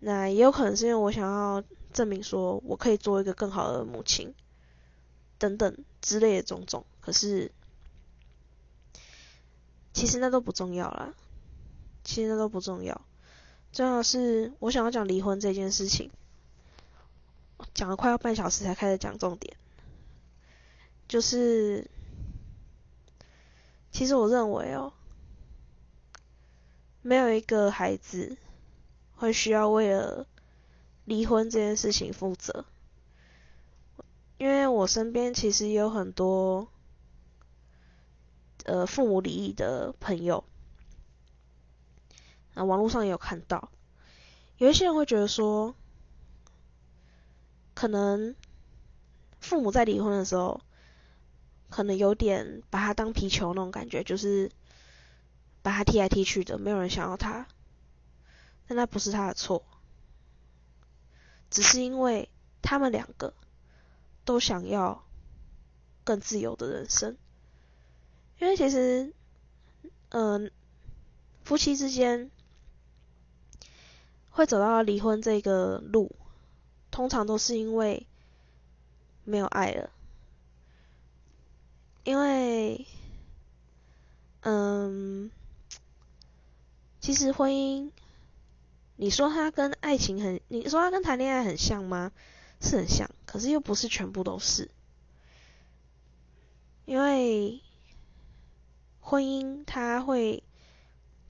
[0.00, 4.34] 那也有可能是因为我想要证明说我可以做一个更好的母亲，
[5.38, 6.84] 等等之类的种种。
[7.00, 7.52] 可是，
[9.96, 11.14] 其实那都不重要啦，
[12.04, 13.00] 其实那都不重要。
[13.72, 16.10] 重要是我想要讲离婚这件事情，
[17.72, 19.56] 讲了快要半小时才开始讲重点，
[21.08, 21.88] 就是。
[23.90, 24.92] 其实我认为哦，
[27.00, 28.36] 没有一个孩子
[29.14, 30.26] 会需要为了
[31.06, 32.66] 离婚这件事情负责，
[34.36, 36.68] 因为我身边其实也有很多
[38.66, 40.44] 呃父母离异的朋友，
[42.54, 43.70] 啊，网络上也有看到，
[44.58, 45.74] 有一些人会觉得说，
[47.74, 48.36] 可能
[49.40, 50.60] 父母在离婚的时候。
[51.68, 54.52] 可能有点把他当皮球那种感觉，就是
[55.62, 57.48] 把他踢来踢去的，没有人想要他。
[58.68, 59.64] 但那不是他的错，
[61.50, 62.30] 只是因为
[62.62, 63.34] 他们两个
[64.24, 65.04] 都想要
[66.04, 67.16] 更自由的人生。
[68.38, 69.12] 因为其实，
[70.10, 70.50] 嗯，
[71.42, 72.30] 夫妻之间
[74.30, 76.14] 会走到离婚这个路，
[76.90, 78.06] 通常都是因为
[79.24, 79.90] 没有爱了。
[82.04, 82.86] 因为，
[84.42, 85.30] 嗯，
[87.00, 87.90] 其实婚姻，
[88.96, 92.12] 你说它跟爱情很，你说它跟谈恋爱很像吗？
[92.60, 94.70] 是很像，可是又不是全部都是。
[96.84, 97.60] 因为
[99.08, 100.42] 婚姻它会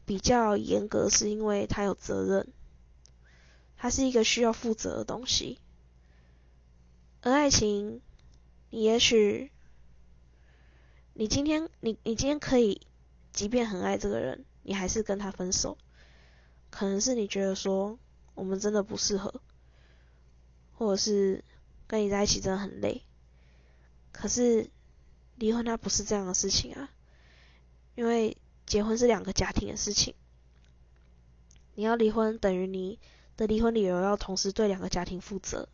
[0.07, 2.49] 比较严格，是因为它有责任，
[3.77, 5.59] 它是一个需要负责的东西。
[7.21, 8.01] 而爱情，
[8.71, 9.53] 你也许。
[11.13, 12.81] 你今天，你你今天可以，
[13.35, 15.77] 即便很爱这个人，你还是跟他分手。
[16.71, 17.99] 可能是你觉得说，
[18.35, 19.43] 我们真的不适合，
[20.73, 21.45] 或者是
[21.87, 23.03] 跟你在一起真的很累。
[24.13, 24.71] 可是
[25.35, 26.91] 离婚它不是这样的事情啊，
[27.97, 30.15] 因为结婚是两个家庭的事情。
[31.75, 33.01] 你要离婚，等于你
[33.37, 35.69] 的离婚理由要同时对两个家庭负责，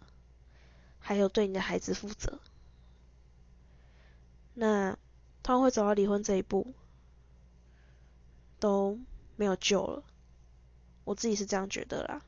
[0.98, 2.40] 还有对你的孩子负责。
[4.54, 4.96] 那。
[5.44, 6.72] 他们会走到离婚这一步，
[8.61, 8.96] 都
[9.35, 10.04] 没有救了。
[11.02, 12.22] 我自己是这样觉得啦。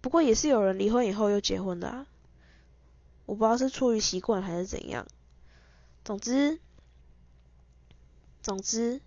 [0.00, 2.06] 不过也是有人离婚以后又结婚的啊。
[3.26, 5.06] 我不知道是出于习惯还是怎样。
[6.02, 6.58] 总之，
[8.44, 9.00] 总之，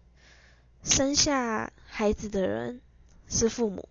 [0.83, 2.81] 生下孩子的人
[3.29, 3.87] 是父母。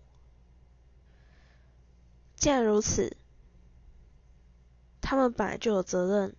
[2.35, 3.17] 既然如此，
[5.01, 6.35] 他们本来就有责任。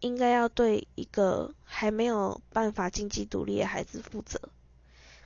[0.00, 4.38] 应该要对一个还没有办法经济独立的孩子负责。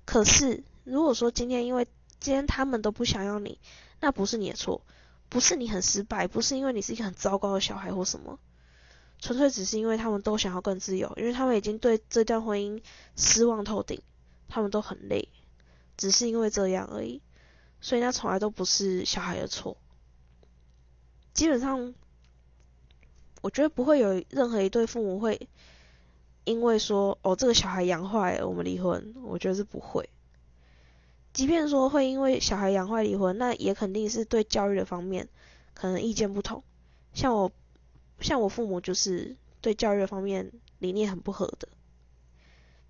[0.05, 1.89] 可是，如果说今天因为
[2.21, 3.59] 今天他们都不想要你，
[3.99, 4.83] 那不是你的错，
[5.29, 8.39] 不是你很失败，不是因为你是一个很糟糕的小孩或什么，
[9.19, 12.83] 纯粹只是因为他们都想要更自由，因为他们已经对这段婚姻
[13.17, 14.01] 失望透顶，
[14.49, 15.29] 他们都很累，
[15.97, 17.21] 只是因为这样而已，
[17.81, 19.77] 所以那从来都不是小孩的错。
[21.35, 21.95] 基本上，
[23.43, 25.49] 我觉得不会有任何一对父母会
[26.45, 30.09] 因为说哦这个小孩养坏了我们离婚，我觉得是不会。
[31.33, 35.29] 即便说会因为小孩养坏离婚，那也肯定是对教育的方面
[35.75, 36.65] 可能意见不同。
[37.15, 37.53] 像我，
[38.21, 41.69] 像我父母就是对教育方面理念很不合的，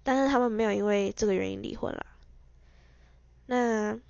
[0.03, 2.07] 但是他们没有因为这个原因离婚啦。
[3.47, 4.01] 那因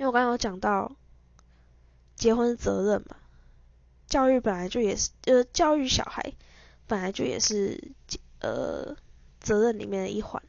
[0.00, 0.96] 为我刚刚有讲到。
[2.18, 3.18] 结婚责任嘛，
[4.06, 6.32] 教育本来就也是，呃，教育小孩
[6.86, 7.92] 本来就也是，
[8.40, 8.96] 呃，
[9.38, 10.42] 责任里面的一环。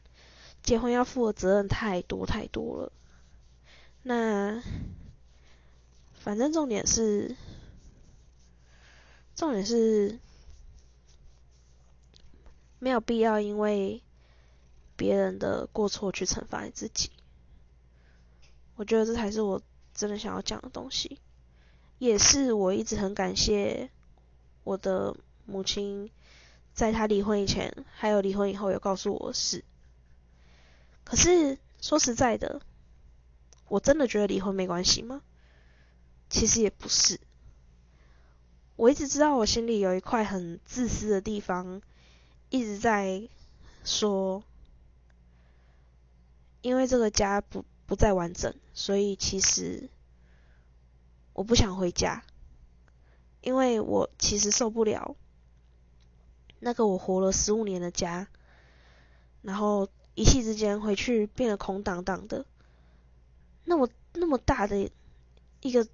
[0.62, 2.92] 结婚要负的责任太多太多了。
[4.02, 4.62] 那
[6.14, 7.36] 反正重点是，
[9.38, 10.18] 重点是
[12.80, 14.02] 没有必要因为
[14.96, 17.12] 别人的过错去惩罚你自己。
[18.74, 19.62] 我觉得这才是我
[19.94, 21.20] 真的想要讲的东西。
[21.98, 23.90] 也是我一直很感谢
[24.64, 26.10] 我的母亲，
[26.74, 29.64] 在她离婚以前，还有离婚以后，有告诉我事。
[31.04, 32.60] 可是说实在的，
[33.68, 35.22] 我真的觉得离婚没关系吗？
[36.28, 37.20] 其实也不是。
[38.78, 41.82] 我一直知道我心里有一块很自私的地方，
[42.48, 43.28] 一直在
[43.82, 44.44] 说，
[46.62, 49.90] 因为这个家不不再完整，所以其实。
[51.32, 52.24] 我不想回家，
[53.40, 55.14] 因为我其实受不了
[56.58, 58.28] 那个我活了十五年的家，
[59.42, 62.44] 然后一气之间回去变得空荡荡的，
[63.64, 64.90] 那么那么大的
[65.60, 65.86] 一个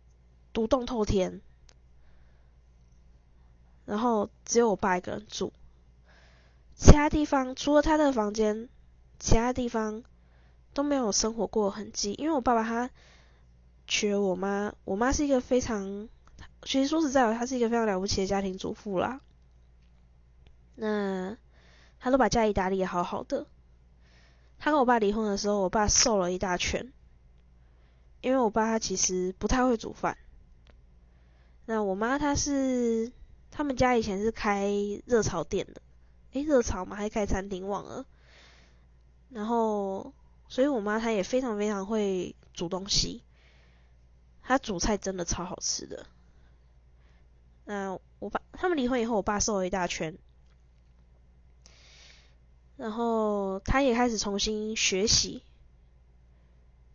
[0.55, 1.43] 独栋透天，
[3.85, 5.53] 然后只有我爸一个人住，
[6.75, 8.69] 其他地方除了他的房间，
[9.19, 10.03] 其他地方
[10.73, 12.91] 都没有生活过痕迹，因为我爸爸他。
[13.87, 16.09] 娶了我妈，我妈是一个非常，
[16.63, 19.21] 其实说实在的，她是一个非常了不起的家庭主妇啦。
[20.75, 21.37] 那
[22.01, 23.47] 她都把家里打理的好好的。
[24.59, 26.95] 他跟我爸离婚的时候，我爸瘦了一大圈，
[28.23, 30.17] 因为我爸他其实不太会煮饭。
[31.67, 33.13] 那我妈她是
[33.57, 34.69] 他们家以前是开
[35.07, 35.81] 热炒店的，
[36.33, 38.05] 诶，热炒嘛，还开餐厅忘了。
[39.31, 40.13] 然后，
[40.49, 43.23] 所以我妈她也非常非常会煮东西。
[44.43, 46.05] 她煮菜真的超好吃的。
[47.65, 50.19] 那我爸他们离婚以后，我爸瘦了一大圈，
[52.77, 55.43] 然后他也开始重新学习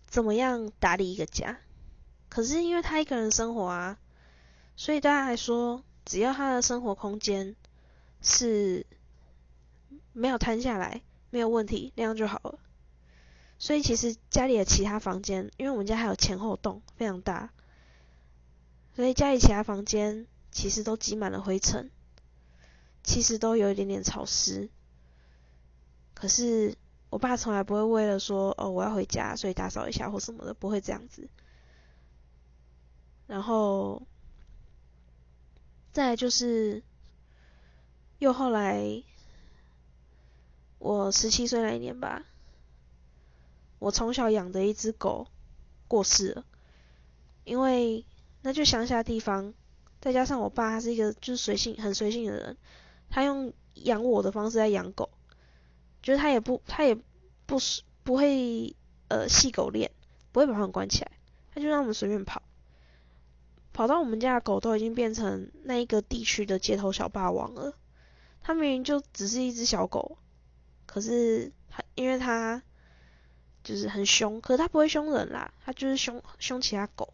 [0.05, 1.57] 怎么样打理一个家。
[2.27, 3.97] 可是因为他一个人生活啊，
[4.75, 7.55] 所以大家来说，只要他的生活空间
[8.19, 8.87] 是
[10.11, 12.57] 没有摊下来，没有问题，那样就好了。
[13.59, 17.51] 所以其实家里的其他房间，因为我们家还有前后栋，非常大，
[18.95, 21.91] 所以家里其他房间其实都积满了灰尘，
[23.03, 24.71] 其实都有一点点潮湿。
[26.15, 26.75] 可是
[27.11, 31.29] 我爸从来不会为了说哦我要回家，所以打扫一下或什么的，不会这样子。
[33.27, 34.01] 然后
[35.99, 36.81] 再就是
[38.19, 39.03] 又后来
[40.77, 42.23] 我十七岁那一年吧。
[43.79, 45.27] 我从小养的一只狗
[45.89, 46.45] 过世了，
[47.43, 48.05] 因为
[48.43, 49.53] 那就乡下地方，
[49.99, 52.57] 再加上我爸他是一个就是随性很随性的人，
[53.09, 55.09] 他用养我的方式在养狗，
[56.01, 57.57] 就是他也不他也不
[58.03, 58.73] 不会
[59.09, 59.91] 呃系狗链，
[60.31, 61.11] 不会把它们关起来，
[61.53, 62.41] 他就让我们随便跑，
[63.79, 67.73] 跑到我们家的狗都已经变成那一个地区的街头小霸王了，
[68.41, 70.17] 它明明就只是一只小狗，
[70.85, 72.61] 可是它因为它。
[73.63, 77.13] 就是很凶，可是他不会凶人啦，他就是凶凶其他狗。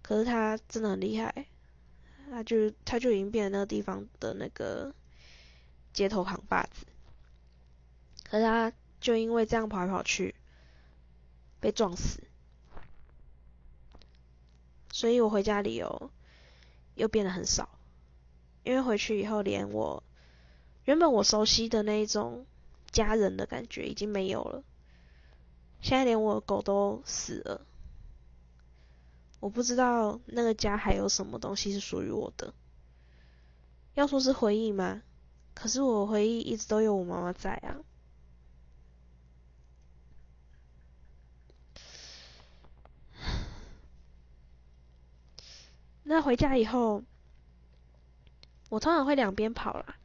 [0.00, 1.46] 可是他真的很厉害，
[2.30, 4.94] 他就他就已经变成那个地方的那个
[5.92, 6.86] 街头扛把子。
[8.30, 10.34] 可是他就因为这样跑来跑去，
[11.60, 12.22] 被撞死。
[14.96, 16.10] 所以我回家理由
[16.94, 17.68] 又变得很少，
[18.64, 20.02] 因为回去以后，连我
[20.86, 22.46] 原本我熟悉的那一种
[22.92, 24.64] 家人的感觉已经没有了。
[25.82, 27.66] 现在连我的狗都死了，
[29.38, 32.54] 我不知道那个家还有什么东西是属于我的。
[33.92, 35.02] 要说是回忆吗？
[35.52, 37.76] 可是我回忆一直都有我妈妈在啊。
[46.06, 47.02] 那回家以后，
[48.70, 49.96] 我通常会两边跑啦，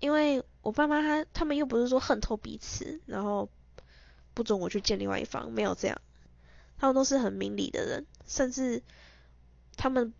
[0.00, 3.48] 因为我爸妈他他们又不是说恨透彼此，然后。
[4.36, 5.96] 不准我去见另外一方，没有这样，
[6.76, 8.82] 他们都是很明理的人，甚至
[9.76, 10.12] 他们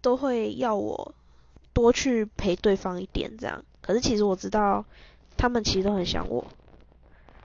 [0.00, 1.14] 都会要我
[1.72, 3.64] 多去陪对方一点这样。
[3.80, 4.84] 可是其实我知道，
[5.36, 6.44] 他们其实都很想我，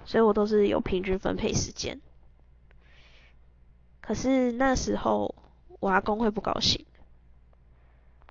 [0.04, 2.02] 所以我都是有平均分配时间。
[4.02, 5.36] 可是那时候
[5.80, 6.84] 我阿公会不高兴，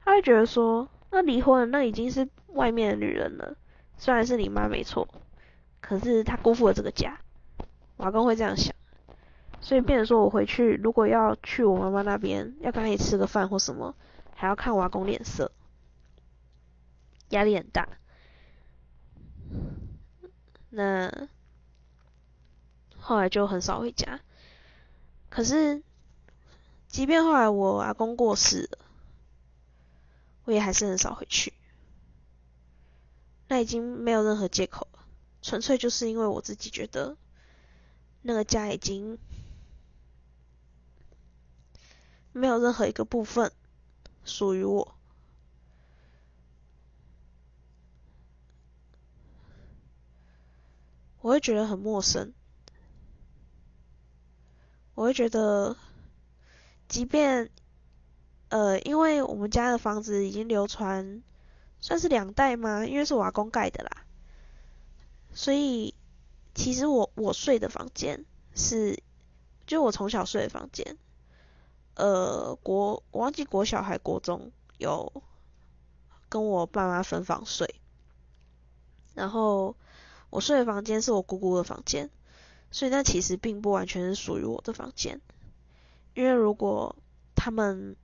[0.04, 3.56] 他会觉得说，那离婚那已经是外面的女人了，
[3.96, 5.08] 虽然是你妈没错，
[5.80, 7.20] 可是他辜负了这个家。
[7.96, 8.74] 我阿公会这样想，
[9.60, 13.94] 所以变成说我回去如果要去我妈妈那边，要跟她一起吃个饭或什么，
[14.34, 15.52] 还要看我阿公脸色，
[17.28, 17.88] 压力很大。
[20.70, 21.28] 那
[22.98, 24.20] 后来就很少回家。
[25.28, 25.82] 可是，
[26.88, 28.78] 即便后来我阿公过世了，
[30.44, 31.52] 我也还是很少回去。
[33.48, 35.04] 那已经没有任何借口了，
[35.42, 37.16] 纯粹就是因为我自己觉得，
[38.22, 39.18] 那个家已经
[42.32, 43.52] 没有任何一个部分
[44.24, 44.96] 属于我。
[51.22, 52.32] 我会觉得很陌生，
[54.94, 55.76] 我会觉得，
[56.88, 57.50] 即便，
[58.50, 61.22] 呃，因为我们家的房子已经流传，
[61.80, 62.84] 算是两代吗？
[62.84, 64.04] 因为是我阿公盖的啦，
[65.32, 65.94] 所以
[66.54, 68.24] 其实我我睡的房间
[68.54, 69.02] 是，
[69.66, 70.98] 就我从小睡的房间，
[71.94, 75.10] 呃，国我忘记国小还国中有
[76.28, 77.74] 跟我爸妈分房睡，
[79.14, 79.74] 然后。
[80.32, 82.08] 我睡的房间是我姑姑的房间，
[82.70, 85.20] 所以那其实并不完全是属于我的房间。
[86.14, 86.94] 因为如果
[87.34, 87.96] 他们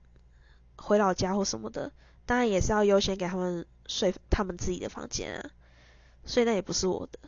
[0.77, 1.91] 回老家或什么的，
[2.25, 5.49] 当然也是要优先给他们睡他们自己的房间啊，
[6.25, 7.19] 所以那也不是我的。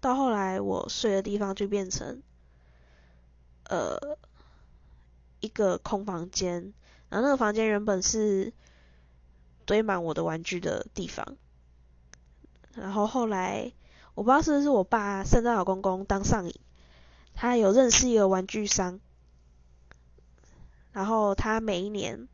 [0.00, 2.22] 到后来我睡的地方就变成，
[3.70, 4.18] 呃，
[5.40, 6.74] 一个空房间，
[7.08, 8.52] 然后那个房间原本是
[9.64, 11.36] 堆满我的玩具的地方。
[12.74, 13.72] 然后后来，
[14.14, 16.54] 我不知道是不是我爸圣诞老公公当上瘾，
[17.34, 18.98] 他有认识一个玩具商，
[20.92, 22.28] 然后他每一年，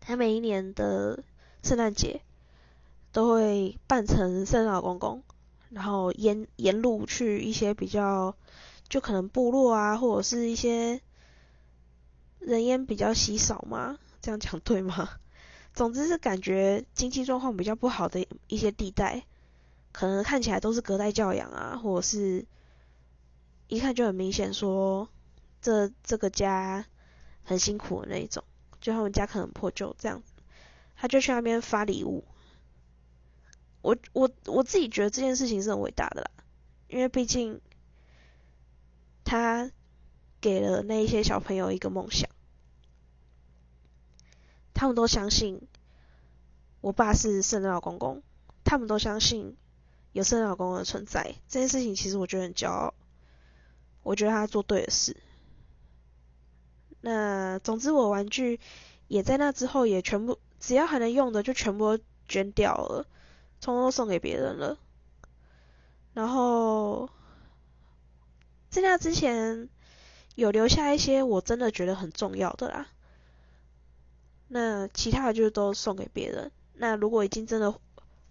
[0.00, 1.22] 他每一年的
[1.62, 2.20] 圣诞节
[3.12, 5.22] 都会扮成圣诞老公公，
[5.70, 8.36] 然后沿沿路去一些比较，
[8.88, 11.00] 就可能部落啊，或者是一些
[12.40, 15.08] 人烟比较稀少嘛，这样讲对吗？
[15.72, 19.24] 总之是感觉经济状况比较不好的一些地带，
[19.92, 22.44] 可能看起来都是隔代教养啊，或者是
[23.68, 25.08] 一看就很明显说
[25.60, 26.84] 这这个家
[27.44, 28.42] 很辛苦的那一种，
[28.80, 30.32] 就他们家可能破旧这样子，
[30.96, 32.24] 他就去那边发礼物。
[33.82, 36.30] 我我我自己觉得这件事情是很伟大的啦，
[36.88, 37.60] 因为毕竟
[39.24, 39.70] 他
[40.40, 42.28] 给了那一些小朋友一个梦想。
[44.72, 45.68] 他们都相信
[46.80, 48.22] 我爸是圣诞老公公，
[48.64, 49.56] 他们都相信
[50.12, 51.34] 有圣诞老公公的存在。
[51.48, 52.94] 这件事情其实我觉得很骄傲，
[54.02, 55.16] 我觉得他做对的事。
[57.06, 58.58] 那总之我玩具
[59.08, 63.06] 也在那之后也全部只要还能用的就全部捐掉了，
[63.60, 64.78] 通通送给别人了。
[66.14, 67.10] 然后
[68.70, 69.68] 在那之前
[70.34, 72.86] 有留下一些我真的觉得很重要的啦。
[74.48, 76.50] 那其他的就都送给别人。
[76.72, 77.74] 那如果已经真的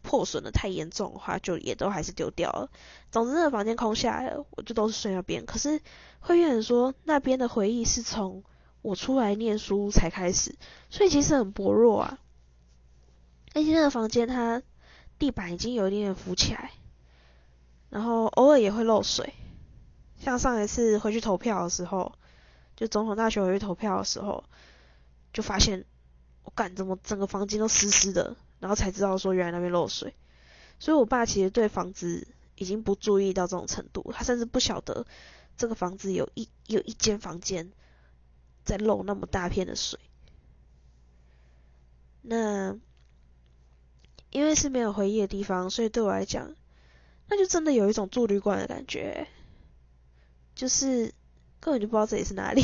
[0.02, 2.72] 破损的太严重的话，就也都还是丢掉了。
[3.12, 5.46] 总之，那房间空下来了，我就都是睡那边。
[5.46, 5.80] 可是
[6.22, 8.44] 会有人说，那边的回忆是从
[8.84, 10.56] 我出来念书才开始，
[10.92, 12.20] 所以其实很薄弱啊。
[13.56, 14.62] 而且那个房间它
[15.18, 16.70] 地板已经有一点点浮起来，
[17.90, 19.34] 然后偶尔也会漏水。
[20.20, 22.14] 像上一次回去投票的时候，
[22.76, 24.44] 就总统大学回去投票的时候，
[25.34, 25.84] 就发现。
[26.46, 30.14] 我感怎么整个房间都湿湿的，然后才知道说原来那边漏水。
[30.78, 32.28] 所以我爸其实对房子
[32.58, 35.06] 已经不注意到这种程度，他甚至不晓得
[35.56, 37.72] 这个房子有一有一间房间
[38.64, 40.00] 在漏那么大片的水。
[42.22, 42.78] 那
[44.30, 46.56] 因为是没有回忆的地方，所以对我来讲，
[47.28, 49.28] 那就真的有一种住旅馆的感觉，
[50.56, 51.14] 就是
[51.60, 52.64] 根本就不知道这里是哪里，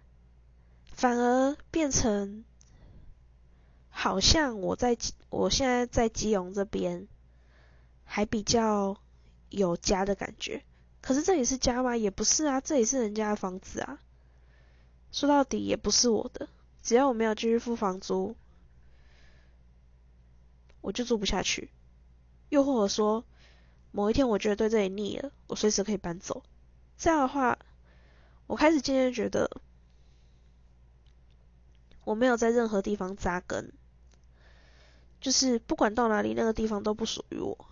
[0.92, 2.44] 反而变成。
[3.92, 4.96] 好像我在
[5.28, 7.06] 我现在在基隆这边
[8.04, 8.96] 还比较
[9.50, 10.64] 有家的感觉，
[11.02, 11.98] 可是这里是家吗？
[11.98, 14.00] 也不是啊，这里是人家的房子啊。
[15.12, 16.48] 说到底也不是我的，
[16.82, 18.36] 只要我没有继续付房租，
[20.80, 21.70] 我就住不下去。
[22.48, 23.24] 又或者说，
[23.92, 26.42] 某一天我觉得对这里腻了，我随时可以搬走。
[26.96, 27.58] 这样的话，
[28.46, 29.60] 我开始渐渐觉得
[32.04, 33.72] 我没有在任何地方扎根，
[35.20, 37.66] 就是不管到哪里，那个地方都不属于我。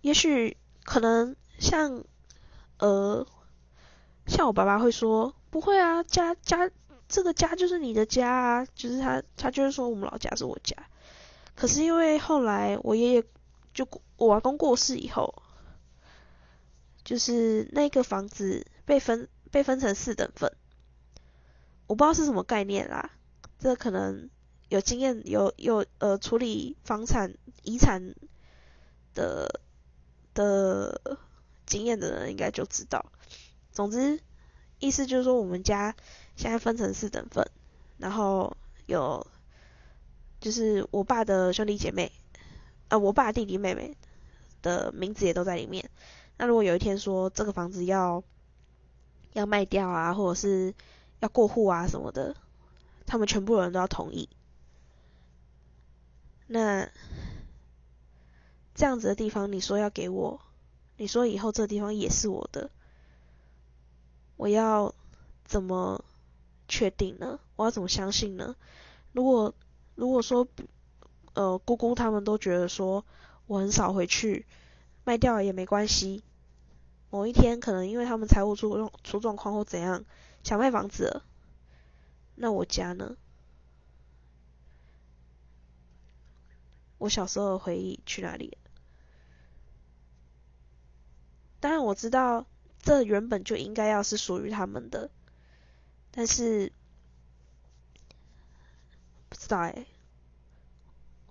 [0.00, 2.04] 也许可能像
[2.78, 3.26] 呃，
[4.28, 6.70] 像我爸爸会说，不会啊，家家
[7.08, 10.76] 这个家就是你的家啊，就是他他就是说我们老家是我家。
[11.56, 13.24] 可是因为后来我爷爷
[13.74, 15.42] 就我阿公过世以后，
[17.02, 20.52] 就是那个房子被分被分成四等份，
[21.86, 23.10] 我不知道是什么概念啦。
[23.58, 24.28] 这可能
[24.68, 28.14] 有经验有有呃处理房产遗产
[29.14, 29.60] 的
[30.34, 31.18] 的
[31.66, 33.06] 经验的人应该就知道。
[33.78, 34.18] 总之
[34.80, 35.94] 意思就是说我们家
[36.34, 37.46] 现在分成四等份，
[37.96, 38.56] 然后
[38.86, 39.24] 有。
[40.40, 42.10] 就是我爸的兄弟姐妹，
[42.88, 43.96] 呃，我爸弟弟妹妹
[44.62, 45.90] 的名字也都在里面。
[46.36, 48.24] 那如果有一天说这个房子要
[49.32, 50.74] 要卖掉啊，或者是
[51.20, 52.36] 要过户啊什么的，
[53.06, 54.28] 他们全部人都要同意。
[56.48, 56.88] 那
[58.74, 60.40] 这样子的地方，你说要给我，
[60.96, 62.70] 你说以后这地方也是我的，
[64.38, 64.94] 我要
[65.44, 66.02] 怎么
[66.68, 67.38] 确定呢？
[67.56, 68.56] 我要怎么相信呢？
[69.12, 69.52] 如果
[69.96, 70.46] 如果说，
[71.34, 73.04] 呃，姑姑他们都觉得说
[73.46, 74.46] 我很少回去，
[75.04, 76.22] 卖掉了也没关系。
[77.10, 80.04] 某一天可能因为他们财务出出状况或怎样，
[80.44, 81.22] 想卖房子，
[82.36, 83.16] 那我家呢？
[86.98, 88.70] 我小时候的回忆去哪里了？
[91.60, 92.46] 当然我知道
[92.88, 95.10] 这原本就应该要是属于他们的，
[96.10, 96.72] 但是。
[99.28, 99.84] 不知道哎，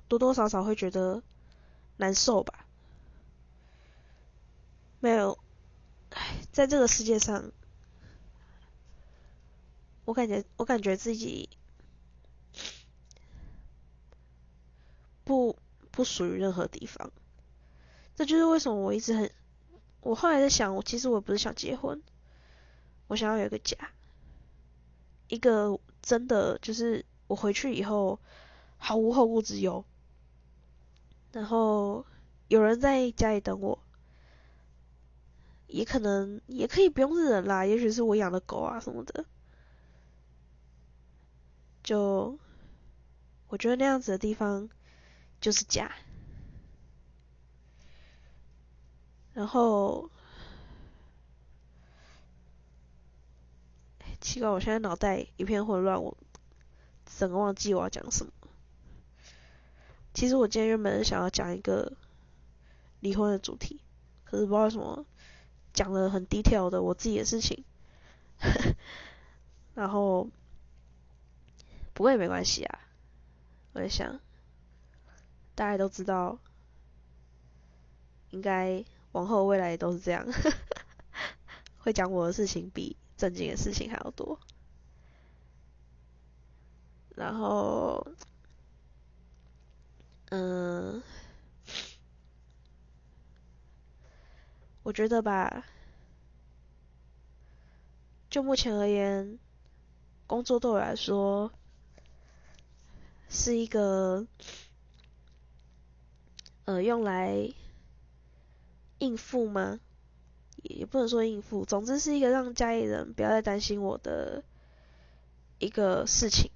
[0.07, 1.23] 多多少少会觉得
[1.97, 2.67] 难受吧。
[4.99, 5.39] 没有，
[6.11, 7.51] 唉，在这个世界上，
[10.05, 11.49] 我感觉我感觉自己
[15.23, 15.57] 不
[15.89, 17.11] 不属于任何地方。
[18.13, 19.31] 这就是为什么我一直很，
[20.01, 22.01] 我后来在想，我其实我不是想结婚，
[23.07, 23.77] 我想要有一个家，
[25.27, 27.05] 一个真的就是。
[27.29, 28.21] 我回去以后
[28.77, 29.83] 毫无后顾之忧，
[31.33, 32.05] 然后
[32.47, 33.77] 有人在家里等我，
[35.67, 39.25] 也可能也可以不用是人啦，也许是我养的狗啊什么的，
[41.83, 42.39] 就
[43.49, 44.69] 我觉得那样子的地方
[45.41, 45.91] 就是家，
[49.37, 50.09] 然后
[54.19, 56.17] 奇怪，我现在脑袋一片混乱，我。
[57.05, 58.31] 整个忘记我要讲什么。
[60.13, 61.93] 其实我今天原本是想要讲一个
[62.99, 63.79] 离婚的主题，
[64.23, 65.05] 可是不知道为什么
[65.71, 67.63] 讲了很 detail 的我自己的事情。
[69.75, 70.27] 然后
[71.93, 72.79] 不过也没关系啊，
[73.73, 74.19] 我在想
[75.53, 76.39] 大家都知道，
[78.31, 80.25] 应该往后未来都是这样，
[81.79, 84.39] 会讲我的事情比正经的事情还要多。
[87.15, 88.05] 然后，
[90.29, 91.01] 嗯，
[94.83, 95.65] 我觉得吧，
[98.29, 99.39] 就目前而言，
[100.27, 101.51] 工作对我来说
[103.29, 104.25] 是一个，
[106.65, 107.49] 呃，用来
[108.99, 109.79] 应付吗？
[110.63, 114.43] 也不能说应付，总之是一个让家里人不要再担心我的
[115.59, 116.51] 一个事情。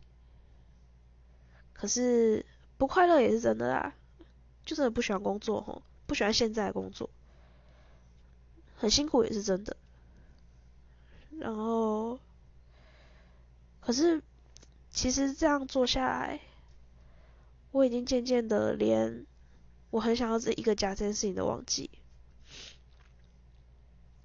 [1.74, 2.46] 可是
[2.78, 3.94] 不快乐也是真的啦，
[4.66, 7.10] 就真的不喜欢工作吼，不喜欢现在的工作，
[8.76, 9.78] 很辛苦也是真的。
[11.40, 12.20] 然后，
[13.80, 14.22] 可是
[14.90, 16.40] 其实这样做下来，
[17.72, 19.26] 我已经渐渐的连
[19.90, 21.90] 我很想要这一个家这件事情都忘记。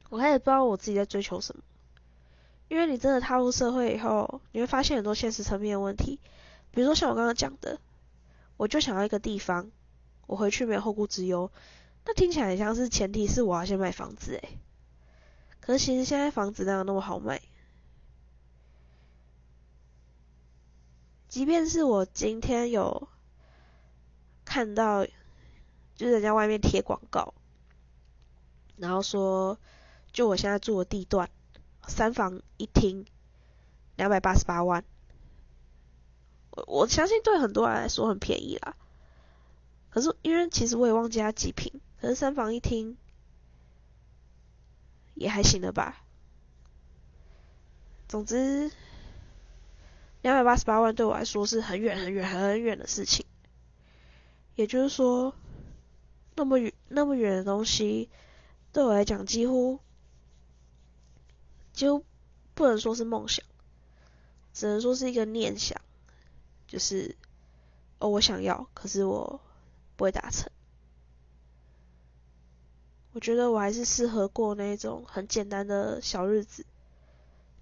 [0.08, 1.62] 我开始不知道我自己在追求什么，
[2.68, 6.20] 因为你真的踏入社会以后，你会发现很多现实层面的问题。
[6.70, 7.80] 比如说像我刚刚讲的，
[8.56, 9.70] 我就想要一个地方，
[10.26, 11.50] 我回去没有后顾之忧。
[12.04, 14.58] 那听起来很像是前提是我要先买房子诶。
[15.60, 17.40] 可是其实现在房子哪有那么好卖？
[21.28, 23.08] 即便是我今天有
[24.44, 27.34] 看到，就是人家外面贴广告，
[28.76, 29.58] 然后说，
[30.16, 31.28] 就我现在住的地段，
[31.86, 33.04] 三房一厅，
[33.96, 34.82] 两百八十八万。
[36.52, 38.76] 我我相信对很多人来说很便宜啦，
[39.90, 42.96] 可是因为其实我也忘记它几平，可是三房一厅
[45.12, 46.02] 也还行了吧。
[48.08, 48.70] 总之，
[50.22, 53.26] 两百八十八万对我来说是很远很远很远的事情。
[54.54, 55.34] 也就是说，
[56.36, 58.08] 那么远那么远的东西，
[58.72, 59.78] 对我来讲几乎
[61.76, 62.02] 就
[62.54, 63.44] 不能说是梦想，
[64.52, 65.80] 只能说是一个念想，
[66.66, 67.14] 就是
[68.00, 69.40] 哦我想要，可是我
[69.94, 70.50] 不会达成。
[73.12, 76.66] 我觉得我还是适合过那种很简单的小日子。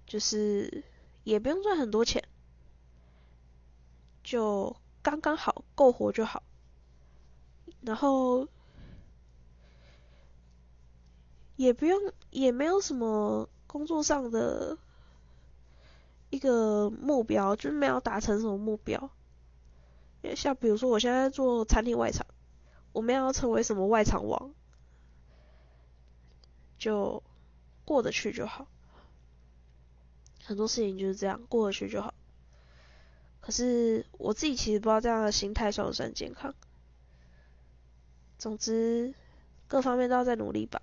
[0.07, 0.83] 就是
[1.23, 2.23] 也不用赚很多钱，
[4.23, 6.43] 就刚刚好够活就好。
[7.81, 8.47] 然后
[11.55, 14.77] 也不用，也没有什么工作上的
[16.29, 19.09] 一个目标，就是没有达成什么目标。
[20.33, 22.25] 像比如说，我现在做餐厅外场，
[22.93, 24.53] 我们要成为什么外场王，
[26.77, 27.21] 就
[27.83, 28.65] 过得去就好。
[30.45, 32.13] 很多事情就是这样过得去就好。
[33.41, 36.55] 可是我自己其实不知道这样的心态算不算健康。
[38.37, 39.13] 总之，
[39.67, 40.81] 各方面都要再努力吧。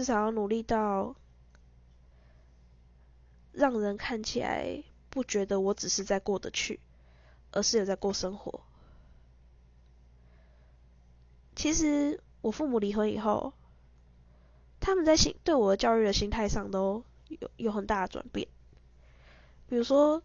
[0.00, 1.14] 至少要努力到
[3.52, 6.80] 让人看起来不觉得我只是在过得去，
[7.50, 8.62] 而是有在过生活。
[11.54, 13.52] 其实我父母离婚以后。
[14.80, 18.48] 他们在心对我的教育的心态上都有有很大的转变。
[19.68, 20.22] 比如说，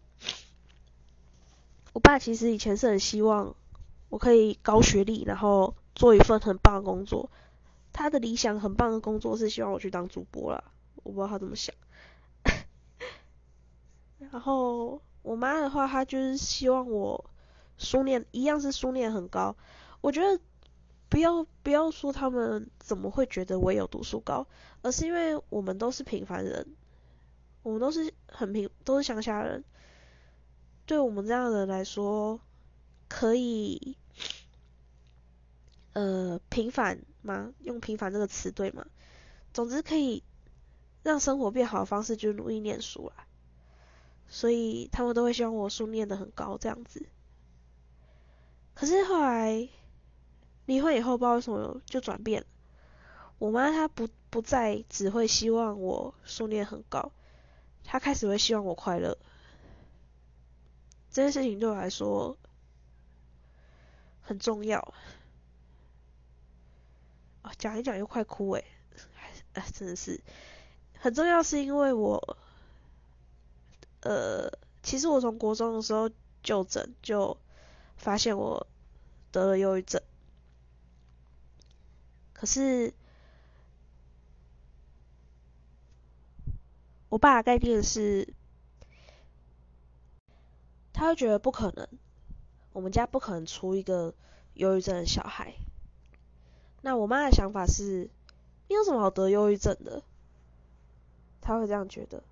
[1.92, 3.54] 我爸其实以前是很希望
[4.08, 7.28] 我可以高学历，然后做一份很棒的工作。
[7.96, 10.62] 他的理想很棒的工作是希望我去当主播啦，
[11.02, 11.74] 我不知道他怎么想。
[14.30, 17.30] 然后我妈的话，她就是希望我
[17.78, 19.56] 书念一样是书念很高。
[20.02, 20.38] 我觉得。
[21.08, 24.48] 不要不要说他们怎么会觉得我有读书高，
[24.82, 26.74] 而是因为我们都是平凡人，
[27.62, 29.62] 我们都是很平，都是乡下人。
[30.84, 32.40] 对我们这样的人来说，
[33.08, 33.96] 可以，
[35.96, 37.54] 呃，平凡吗？
[37.60, 38.86] 用平凡这个词对吗？
[39.54, 40.22] 总之可以
[41.02, 43.26] 让生活变好的方式就是努力念书啦。
[44.28, 47.06] 所以他们都会希望我书念得很高这样子。
[48.74, 49.68] 可是后来。
[50.66, 52.46] 离婚以后，不知道为什么就转变了。
[53.38, 57.12] 我妈她不不再只会希望我书念很高，
[57.84, 59.16] 她开始会希望我快乐。
[61.08, 62.36] 这件事情对我来说
[64.22, 64.92] 很重要。
[67.58, 68.64] 讲一讲又快哭诶，
[69.54, 70.20] 哎，真的是
[70.98, 72.36] 很重要，是因为我，
[74.02, 74.50] 呃，
[74.82, 76.10] 其实我从国中的时候
[76.42, 77.36] 就诊就
[77.96, 78.66] 发现我
[79.30, 80.02] 得了忧郁症。
[82.32, 82.92] 可是，
[87.08, 88.34] 我爸的概念是，
[90.92, 91.88] 他会觉得不可能，
[92.72, 94.14] 我们家不可能出一个
[94.54, 95.54] 忧郁症的小孩。
[96.86, 98.08] 那我妈的想法是，
[98.68, 100.04] 你有什么好得忧郁症的？
[101.40, 102.22] 他会这样觉得。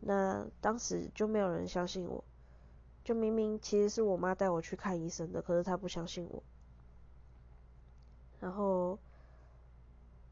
[0.00, 2.24] 那当时就没有人相信我，
[3.04, 6.42] 就明明其实是我妈带我去看医生的，可是他不相信我。
[8.40, 8.98] 然后，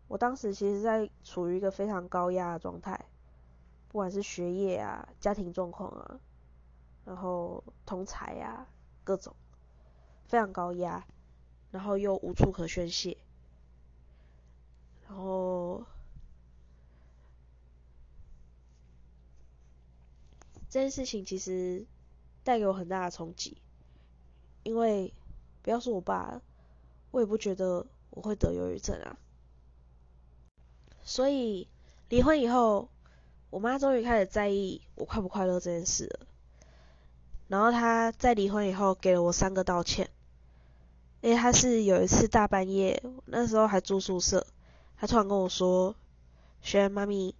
[0.09, 3.05] 我当时其实在处于一个非常高压的状态，
[3.89, 6.19] 不管是学业啊、家庭状况啊，
[7.05, 8.67] 然后同财啊，
[9.05, 9.37] 各种
[10.25, 11.05] 非常高压，
[11.71, 13.17] 然后又无处可宣泄，
[15.09, 15.85] 然后
[20.69, 21.87] 这件事情其实
[22.45, 23.57] 带给我很大的冲击，
[24.63, 25.13] 因为
[25.63, 26.41] 不要说我爸，
[27.11, 27.87] 我也不觉得。
[28.13, 29.17] 我会得忧郁症啊，
[31.05, 31.69] 所以
[32.09, 32.89] 离婚以后，
[33.51, 36.27] 我妈终于开始在意我快不快乐这件事了。
[37.47, 40.11] 然后她在离婚以后给了我三个道歉，
[41.21, 44.47] 因为她是有一次大半夜，那时候还住宿舍，
[44.97, 45.95] 她突然跟我说
[46.63, 47.35] ：“轩妈咪，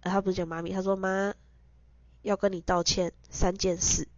[0.00, 1.34] 呃，她不是讲妈咪，她说妈
[2.22, 4.08] 要跟你道歉三件事。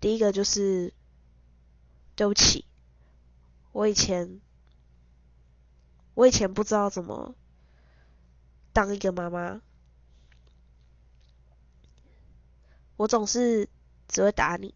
[0.00, 0.92] 第一个就是
[2.16, 2.64] 对不起。”
[3.72, 4.40] 我以前，
[6.12, 7.34] 我以前不知道怎么
[8.74, 9.62] 当一个妈妈，
[12.98, 13.70] 我总是
[14.08, 14.74] 只会打你，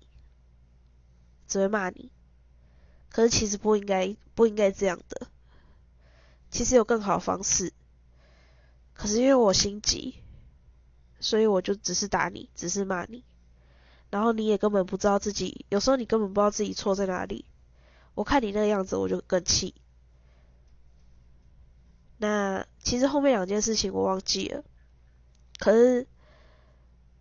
[1.47, 2.11] 只会骂你，
[3.11, 5.29] 可是其实不应该不应该这样的，
[6.51, 7.73] 其实有更好的方式，
[8.95, 10.17] 可是因为我心急，
[11.21, 13.25] 所以我就只是打你，只是骂你，
[14.11, 17.45] 然后你也根本不知道自己，有时候你根本不知道自己错在哪里。
[18.15, 19.75] 我看你那个样子，我就更气。
[22.19, 24.65] 那其实后面两件事情我忘记了，
[25.59, 26.07] 可是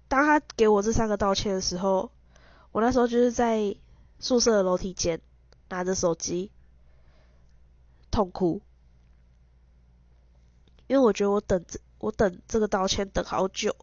[0.07, 2.11] 当他给我这三个道歉的时候，
[2.71, 3.75] 我那时候就是在
[4.19, 5.21] 宿舍的楼梯间
[5.69, 6.51] 拿着手机
[8.11, 8.61] 痛哭，
[10.87, 13.75] 因为我觉得我等这我等这个道歉等好久，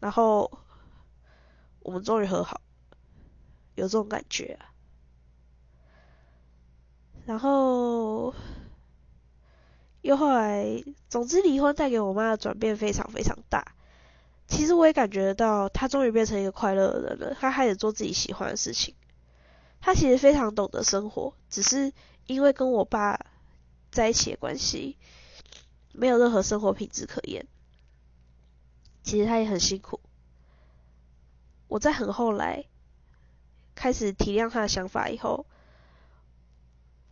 [0.00, 0.60] 然后
[1.80, 2.60] 我们终于和好。
[3.76, 4.70] 有这种感觉啊，
[7.26, 8.32] 然后
[10.00, 13.74] 又后来，总之离婚带给我妈的转变非常非常大。
[14.46, 17.36] 其实我也感觉得到，他终于变成一个快乐的人了。
[17.40, 18.94] 他开始做自己喜欢的事情。
[19.80, 21.92] 他其实非常懂得生活，只是
[22.26, 23.18] 因为跟我爸
[23.90, 24.96] 在一起的关系，
[25.92, 27.46] 没有任何生活品质可言。
[29.02, 30.00] 其实他也很辛苦。
[31.68, 32.66] 我在很后来。
[33.76, 35.46] 开始体谅他的想法以后，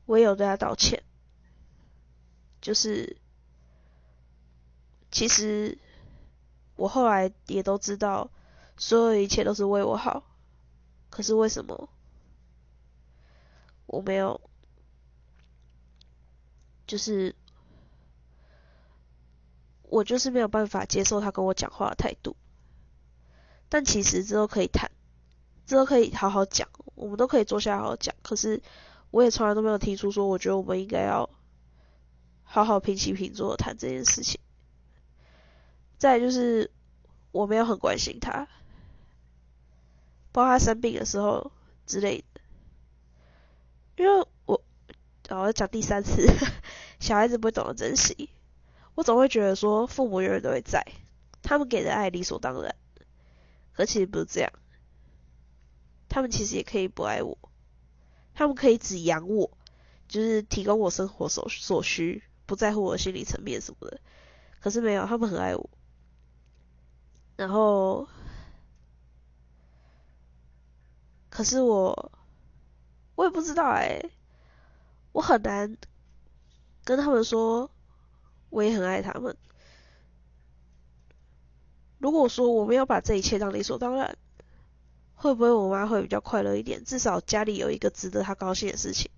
[0.07, 1.03] 我也有对他道歉。
[2.61, 3.17] 就是，
[5.11, 5.77] 其实
[6.83, 8.29] 我后来也都知道，
[8.77, 10.25] 所有一切都是为我好。
[11.11, 11.89] 可是为什么
[13.87, 14.41] 我没有？
[16.85, 17.37] 就是
[19.83, 22.35] 我就是没有办法接受他跟我讲话的态度。
[23.69, 24.91] 但其实之后可以谈。
[25.65, 28.13] 这都可以好好讲，我们都可以坐下好好讲。
[28.25, 28.61] 可是
[29.13, 31.31] 我也从来都没有提出说，我觉得我们应该要
[32.43, 34.41] 好好平起平坐谈这件事情。
[36.03, 36.69] 再就是
[37.31, 38.49] 我没有很关心他，
[40.33, 41.53] 包括他生病的时候
[41.87, 42.41] 之类的。
[43.99, 44.61] 因为我，
[45.29, 46.27] 我讲第三次，
[46.99, 48.31] 小孩子不会懂得珍惜。
[48.97, 50.85] 我总会觉得说，父母永远都会在，
[51.41, 52.75] 他们给的爱理所当然。
[53.73, 54.53] 可其实不是这样。
[56.09, 57.39] 他们其实也可以不爱我，
[58.35, 59.53] 他们可以只养我，
[60.09, 64.01] 就是提供我生活所所需，不在乎我心理层面什么的。
[64.59, 65.71] 可是没有，他们很爱我。
[67.37, 68.09] 然后，
[71.31, 72.13] 可是我，
[73.15, 74.01] 我也不知道哎，
[75.13, 75.77] 我很难
[76.85, 77.71] 跟他们说，
[78.51, 79.37] 我也很爱他们。
[81.99, 84.17] 如果说我没有把这一切当理所当然。
[85.15, 86.85] 会不会我妈会比较快乐一点？
[86.85, 89.09] 至少家里有一个值得她高兴的事情。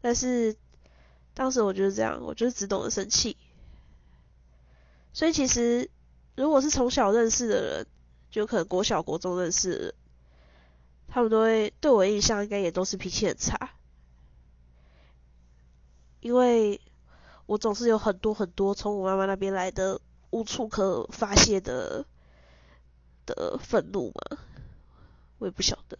[0.00, 0.56] 但是
[1.34, 3.36] 当时我就是这样，我就是只懂得生气。
[5.12, 5.90] 所以其实
[6.36, 7.86] 如果是从小认识的人，
[8.30, 9.94] 就可能国小国中认识，的人，
[11.08, 13.72] 他们都会对我印象应该也都是脾气很差，
[16.20, 16.80] 因为
[17.46, 20.00] 我总是有很多很多从我妈妈那边来的
[20.30, 22.04] 无处可发泄的。
[23.26, 24.38] 的愤怒嘛？
[25.38, 25.96] 我也不晓得。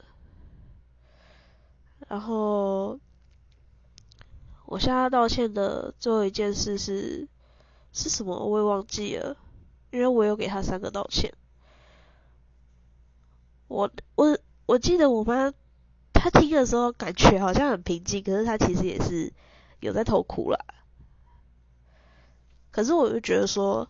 [2.08, 2.98] 然后
[4.64, 7.28] 我向他道歉的最后一件事是
[7.92, 8.46] 是什么？
[8.46, 9.36] 我也忘记了，
[9.90, 11.32] 因为我有给他三个道歉。
[13.68, 15.52] 我我我记得我妈
[16.12, 19.32] 她听的时候感觉好像很平静，可是她其实也是
[19.80, 20.58] 有在偷哭啦。
[22.70, 23.88] 可是我就觉得说。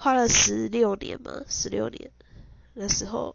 [0.00, 2.12] 花了十六年嘛，十六年
[2.74, 3.34] 那时候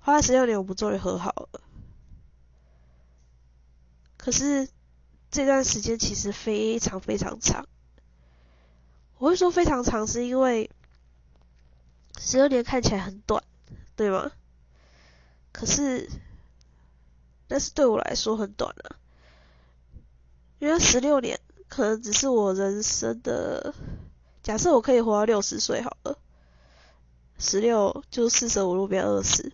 [0.00, 1.60] 花了十六年，我们终于和好了。
[4.16, 4.68] 可是
[5.30, 7.68] 这段时间其实非常非常长。
[9.18, 10.70] 我会说非常长，是因为
[12.18, 13.42] 十六年看起来很短，
[13.96, 14.30] 对吗？
[15.52, 16.08] 可是
[17.46, 18.96] 但是对我来说很短啊，
[20.58, 23.74] 因为十六年可能只是我人生的。
[24.40, 26.18] 假设我可以活到六十岁好了，
[27.38, 29.52] 十六就四舍五入变二十，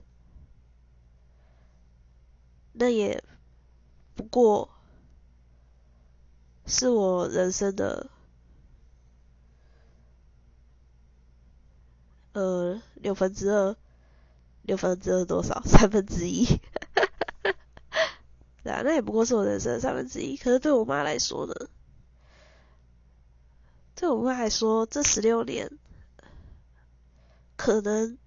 [2.73, 3.25] 那也
[4.15, 4.69] 不过
[6.67, 8.11] 是我人生的
[12.33, 13.77] 呃六分之二，
[14.63, 15.63] 六分之二多少？
[15.67, 16.47] 三分之一，
[18.65, 20.37] 对啊，那也不过是我人生的三分之一。
[20.37, 21.55] 可是对我妈来说呢？
[23.95, 25.71] 对我妈来说，这十六年
[27.57, 28.19] 可能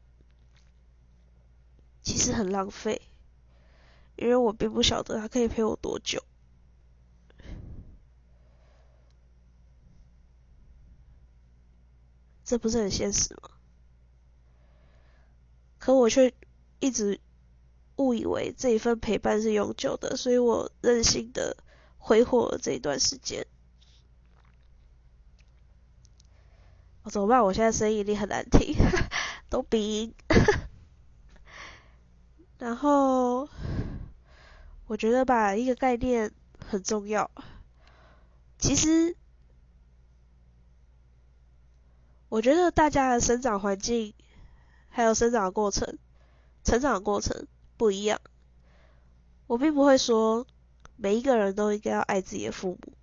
[2.01, 3.01] 其实很浪费，
[4.15, 6.23] 因为我并不晓得她可以陪我多久。
[12.47, 13.49] 这不是很现实吗？
[15.79, 16.33] 可我却
[16.79, 17.19] 一直
[17.97, 21.57] 误以为这一份陪伴是永久的，所以我任性的
[21.97, 23.45] 挥霍了这一段时间。
[27.03, 27.43] 怎么办？
[27.43, 28.77] 我现在声音一定很难听，
[29.49, 30.13] 都鼻音。
[32.57, 33.49] 然后，
[34.85, 36.31] 我觉得吧，一个概念
[36.65, 37.29] 很重要。
[38.57, 39.17] 其实，
[42.29, 44.13] 我觉得大家的生长环境，
[44.89, 45.97] 还有生长过程、
[46.63, 47.47] 成长过程
[47.77, 48.19] 不一样。
[49.47, 50.45] 我并不会说
[50.95, 52.93] 每一个人都应该要爱自己的父母。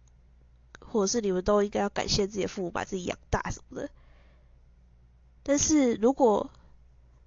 [0.81, 3.91] 或者是你们都应该要感谢自己的父母把自己养大什么的。
[5.43, 6.53] 但是如果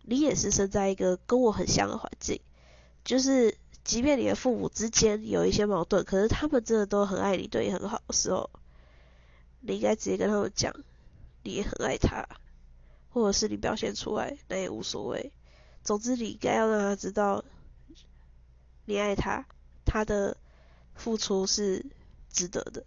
[0.04, 2.40] 你也是生在一个跟我很像的环境，
[3.04, 8.50] 就是即便你的父母之间有一些矛盾，可是他们真的都很爱你，对你很好的时候，
[9.60, 10.74] 你应该直接跟他们讲，
[11.48, 12.28] 你也很爱他，
[13.08, 15.32] 或者是你表现出来，那也无所谓。
[15.82, 17.46] 总之，你应该要让他知道，
[18.84, 19.48] 你爱他，
[19.86, 20.36] 他的
[20.94, 21.86] 付出是
[22.30, 22.86] 值得的。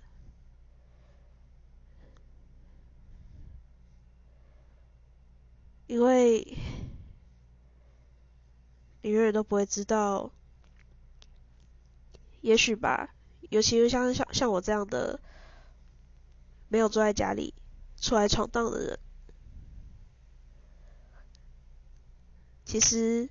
[5.86, 6.58] 因为
[9.00, 10.30] 你永远都不会知道，
[12.42, 13.14] 也许吧，
[13.48, 15.18] 尤其是像像像我这样的
[16.68, 17.54] 没有坐在家里
[18.00, 18.98] 出来闯荡的人，
[22.64, 23.28] 其实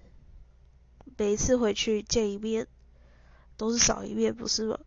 [1.18, 2.68] 每一次回去见一面
[3.58, 4.80] 都是少一面，不是吗？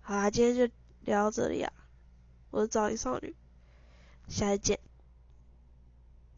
[0.00, 1.72] 好啦，今天就聊到这里啊，
[2.50, 3.36] 我是早音少女。
[4.26, 4.91] 下次见。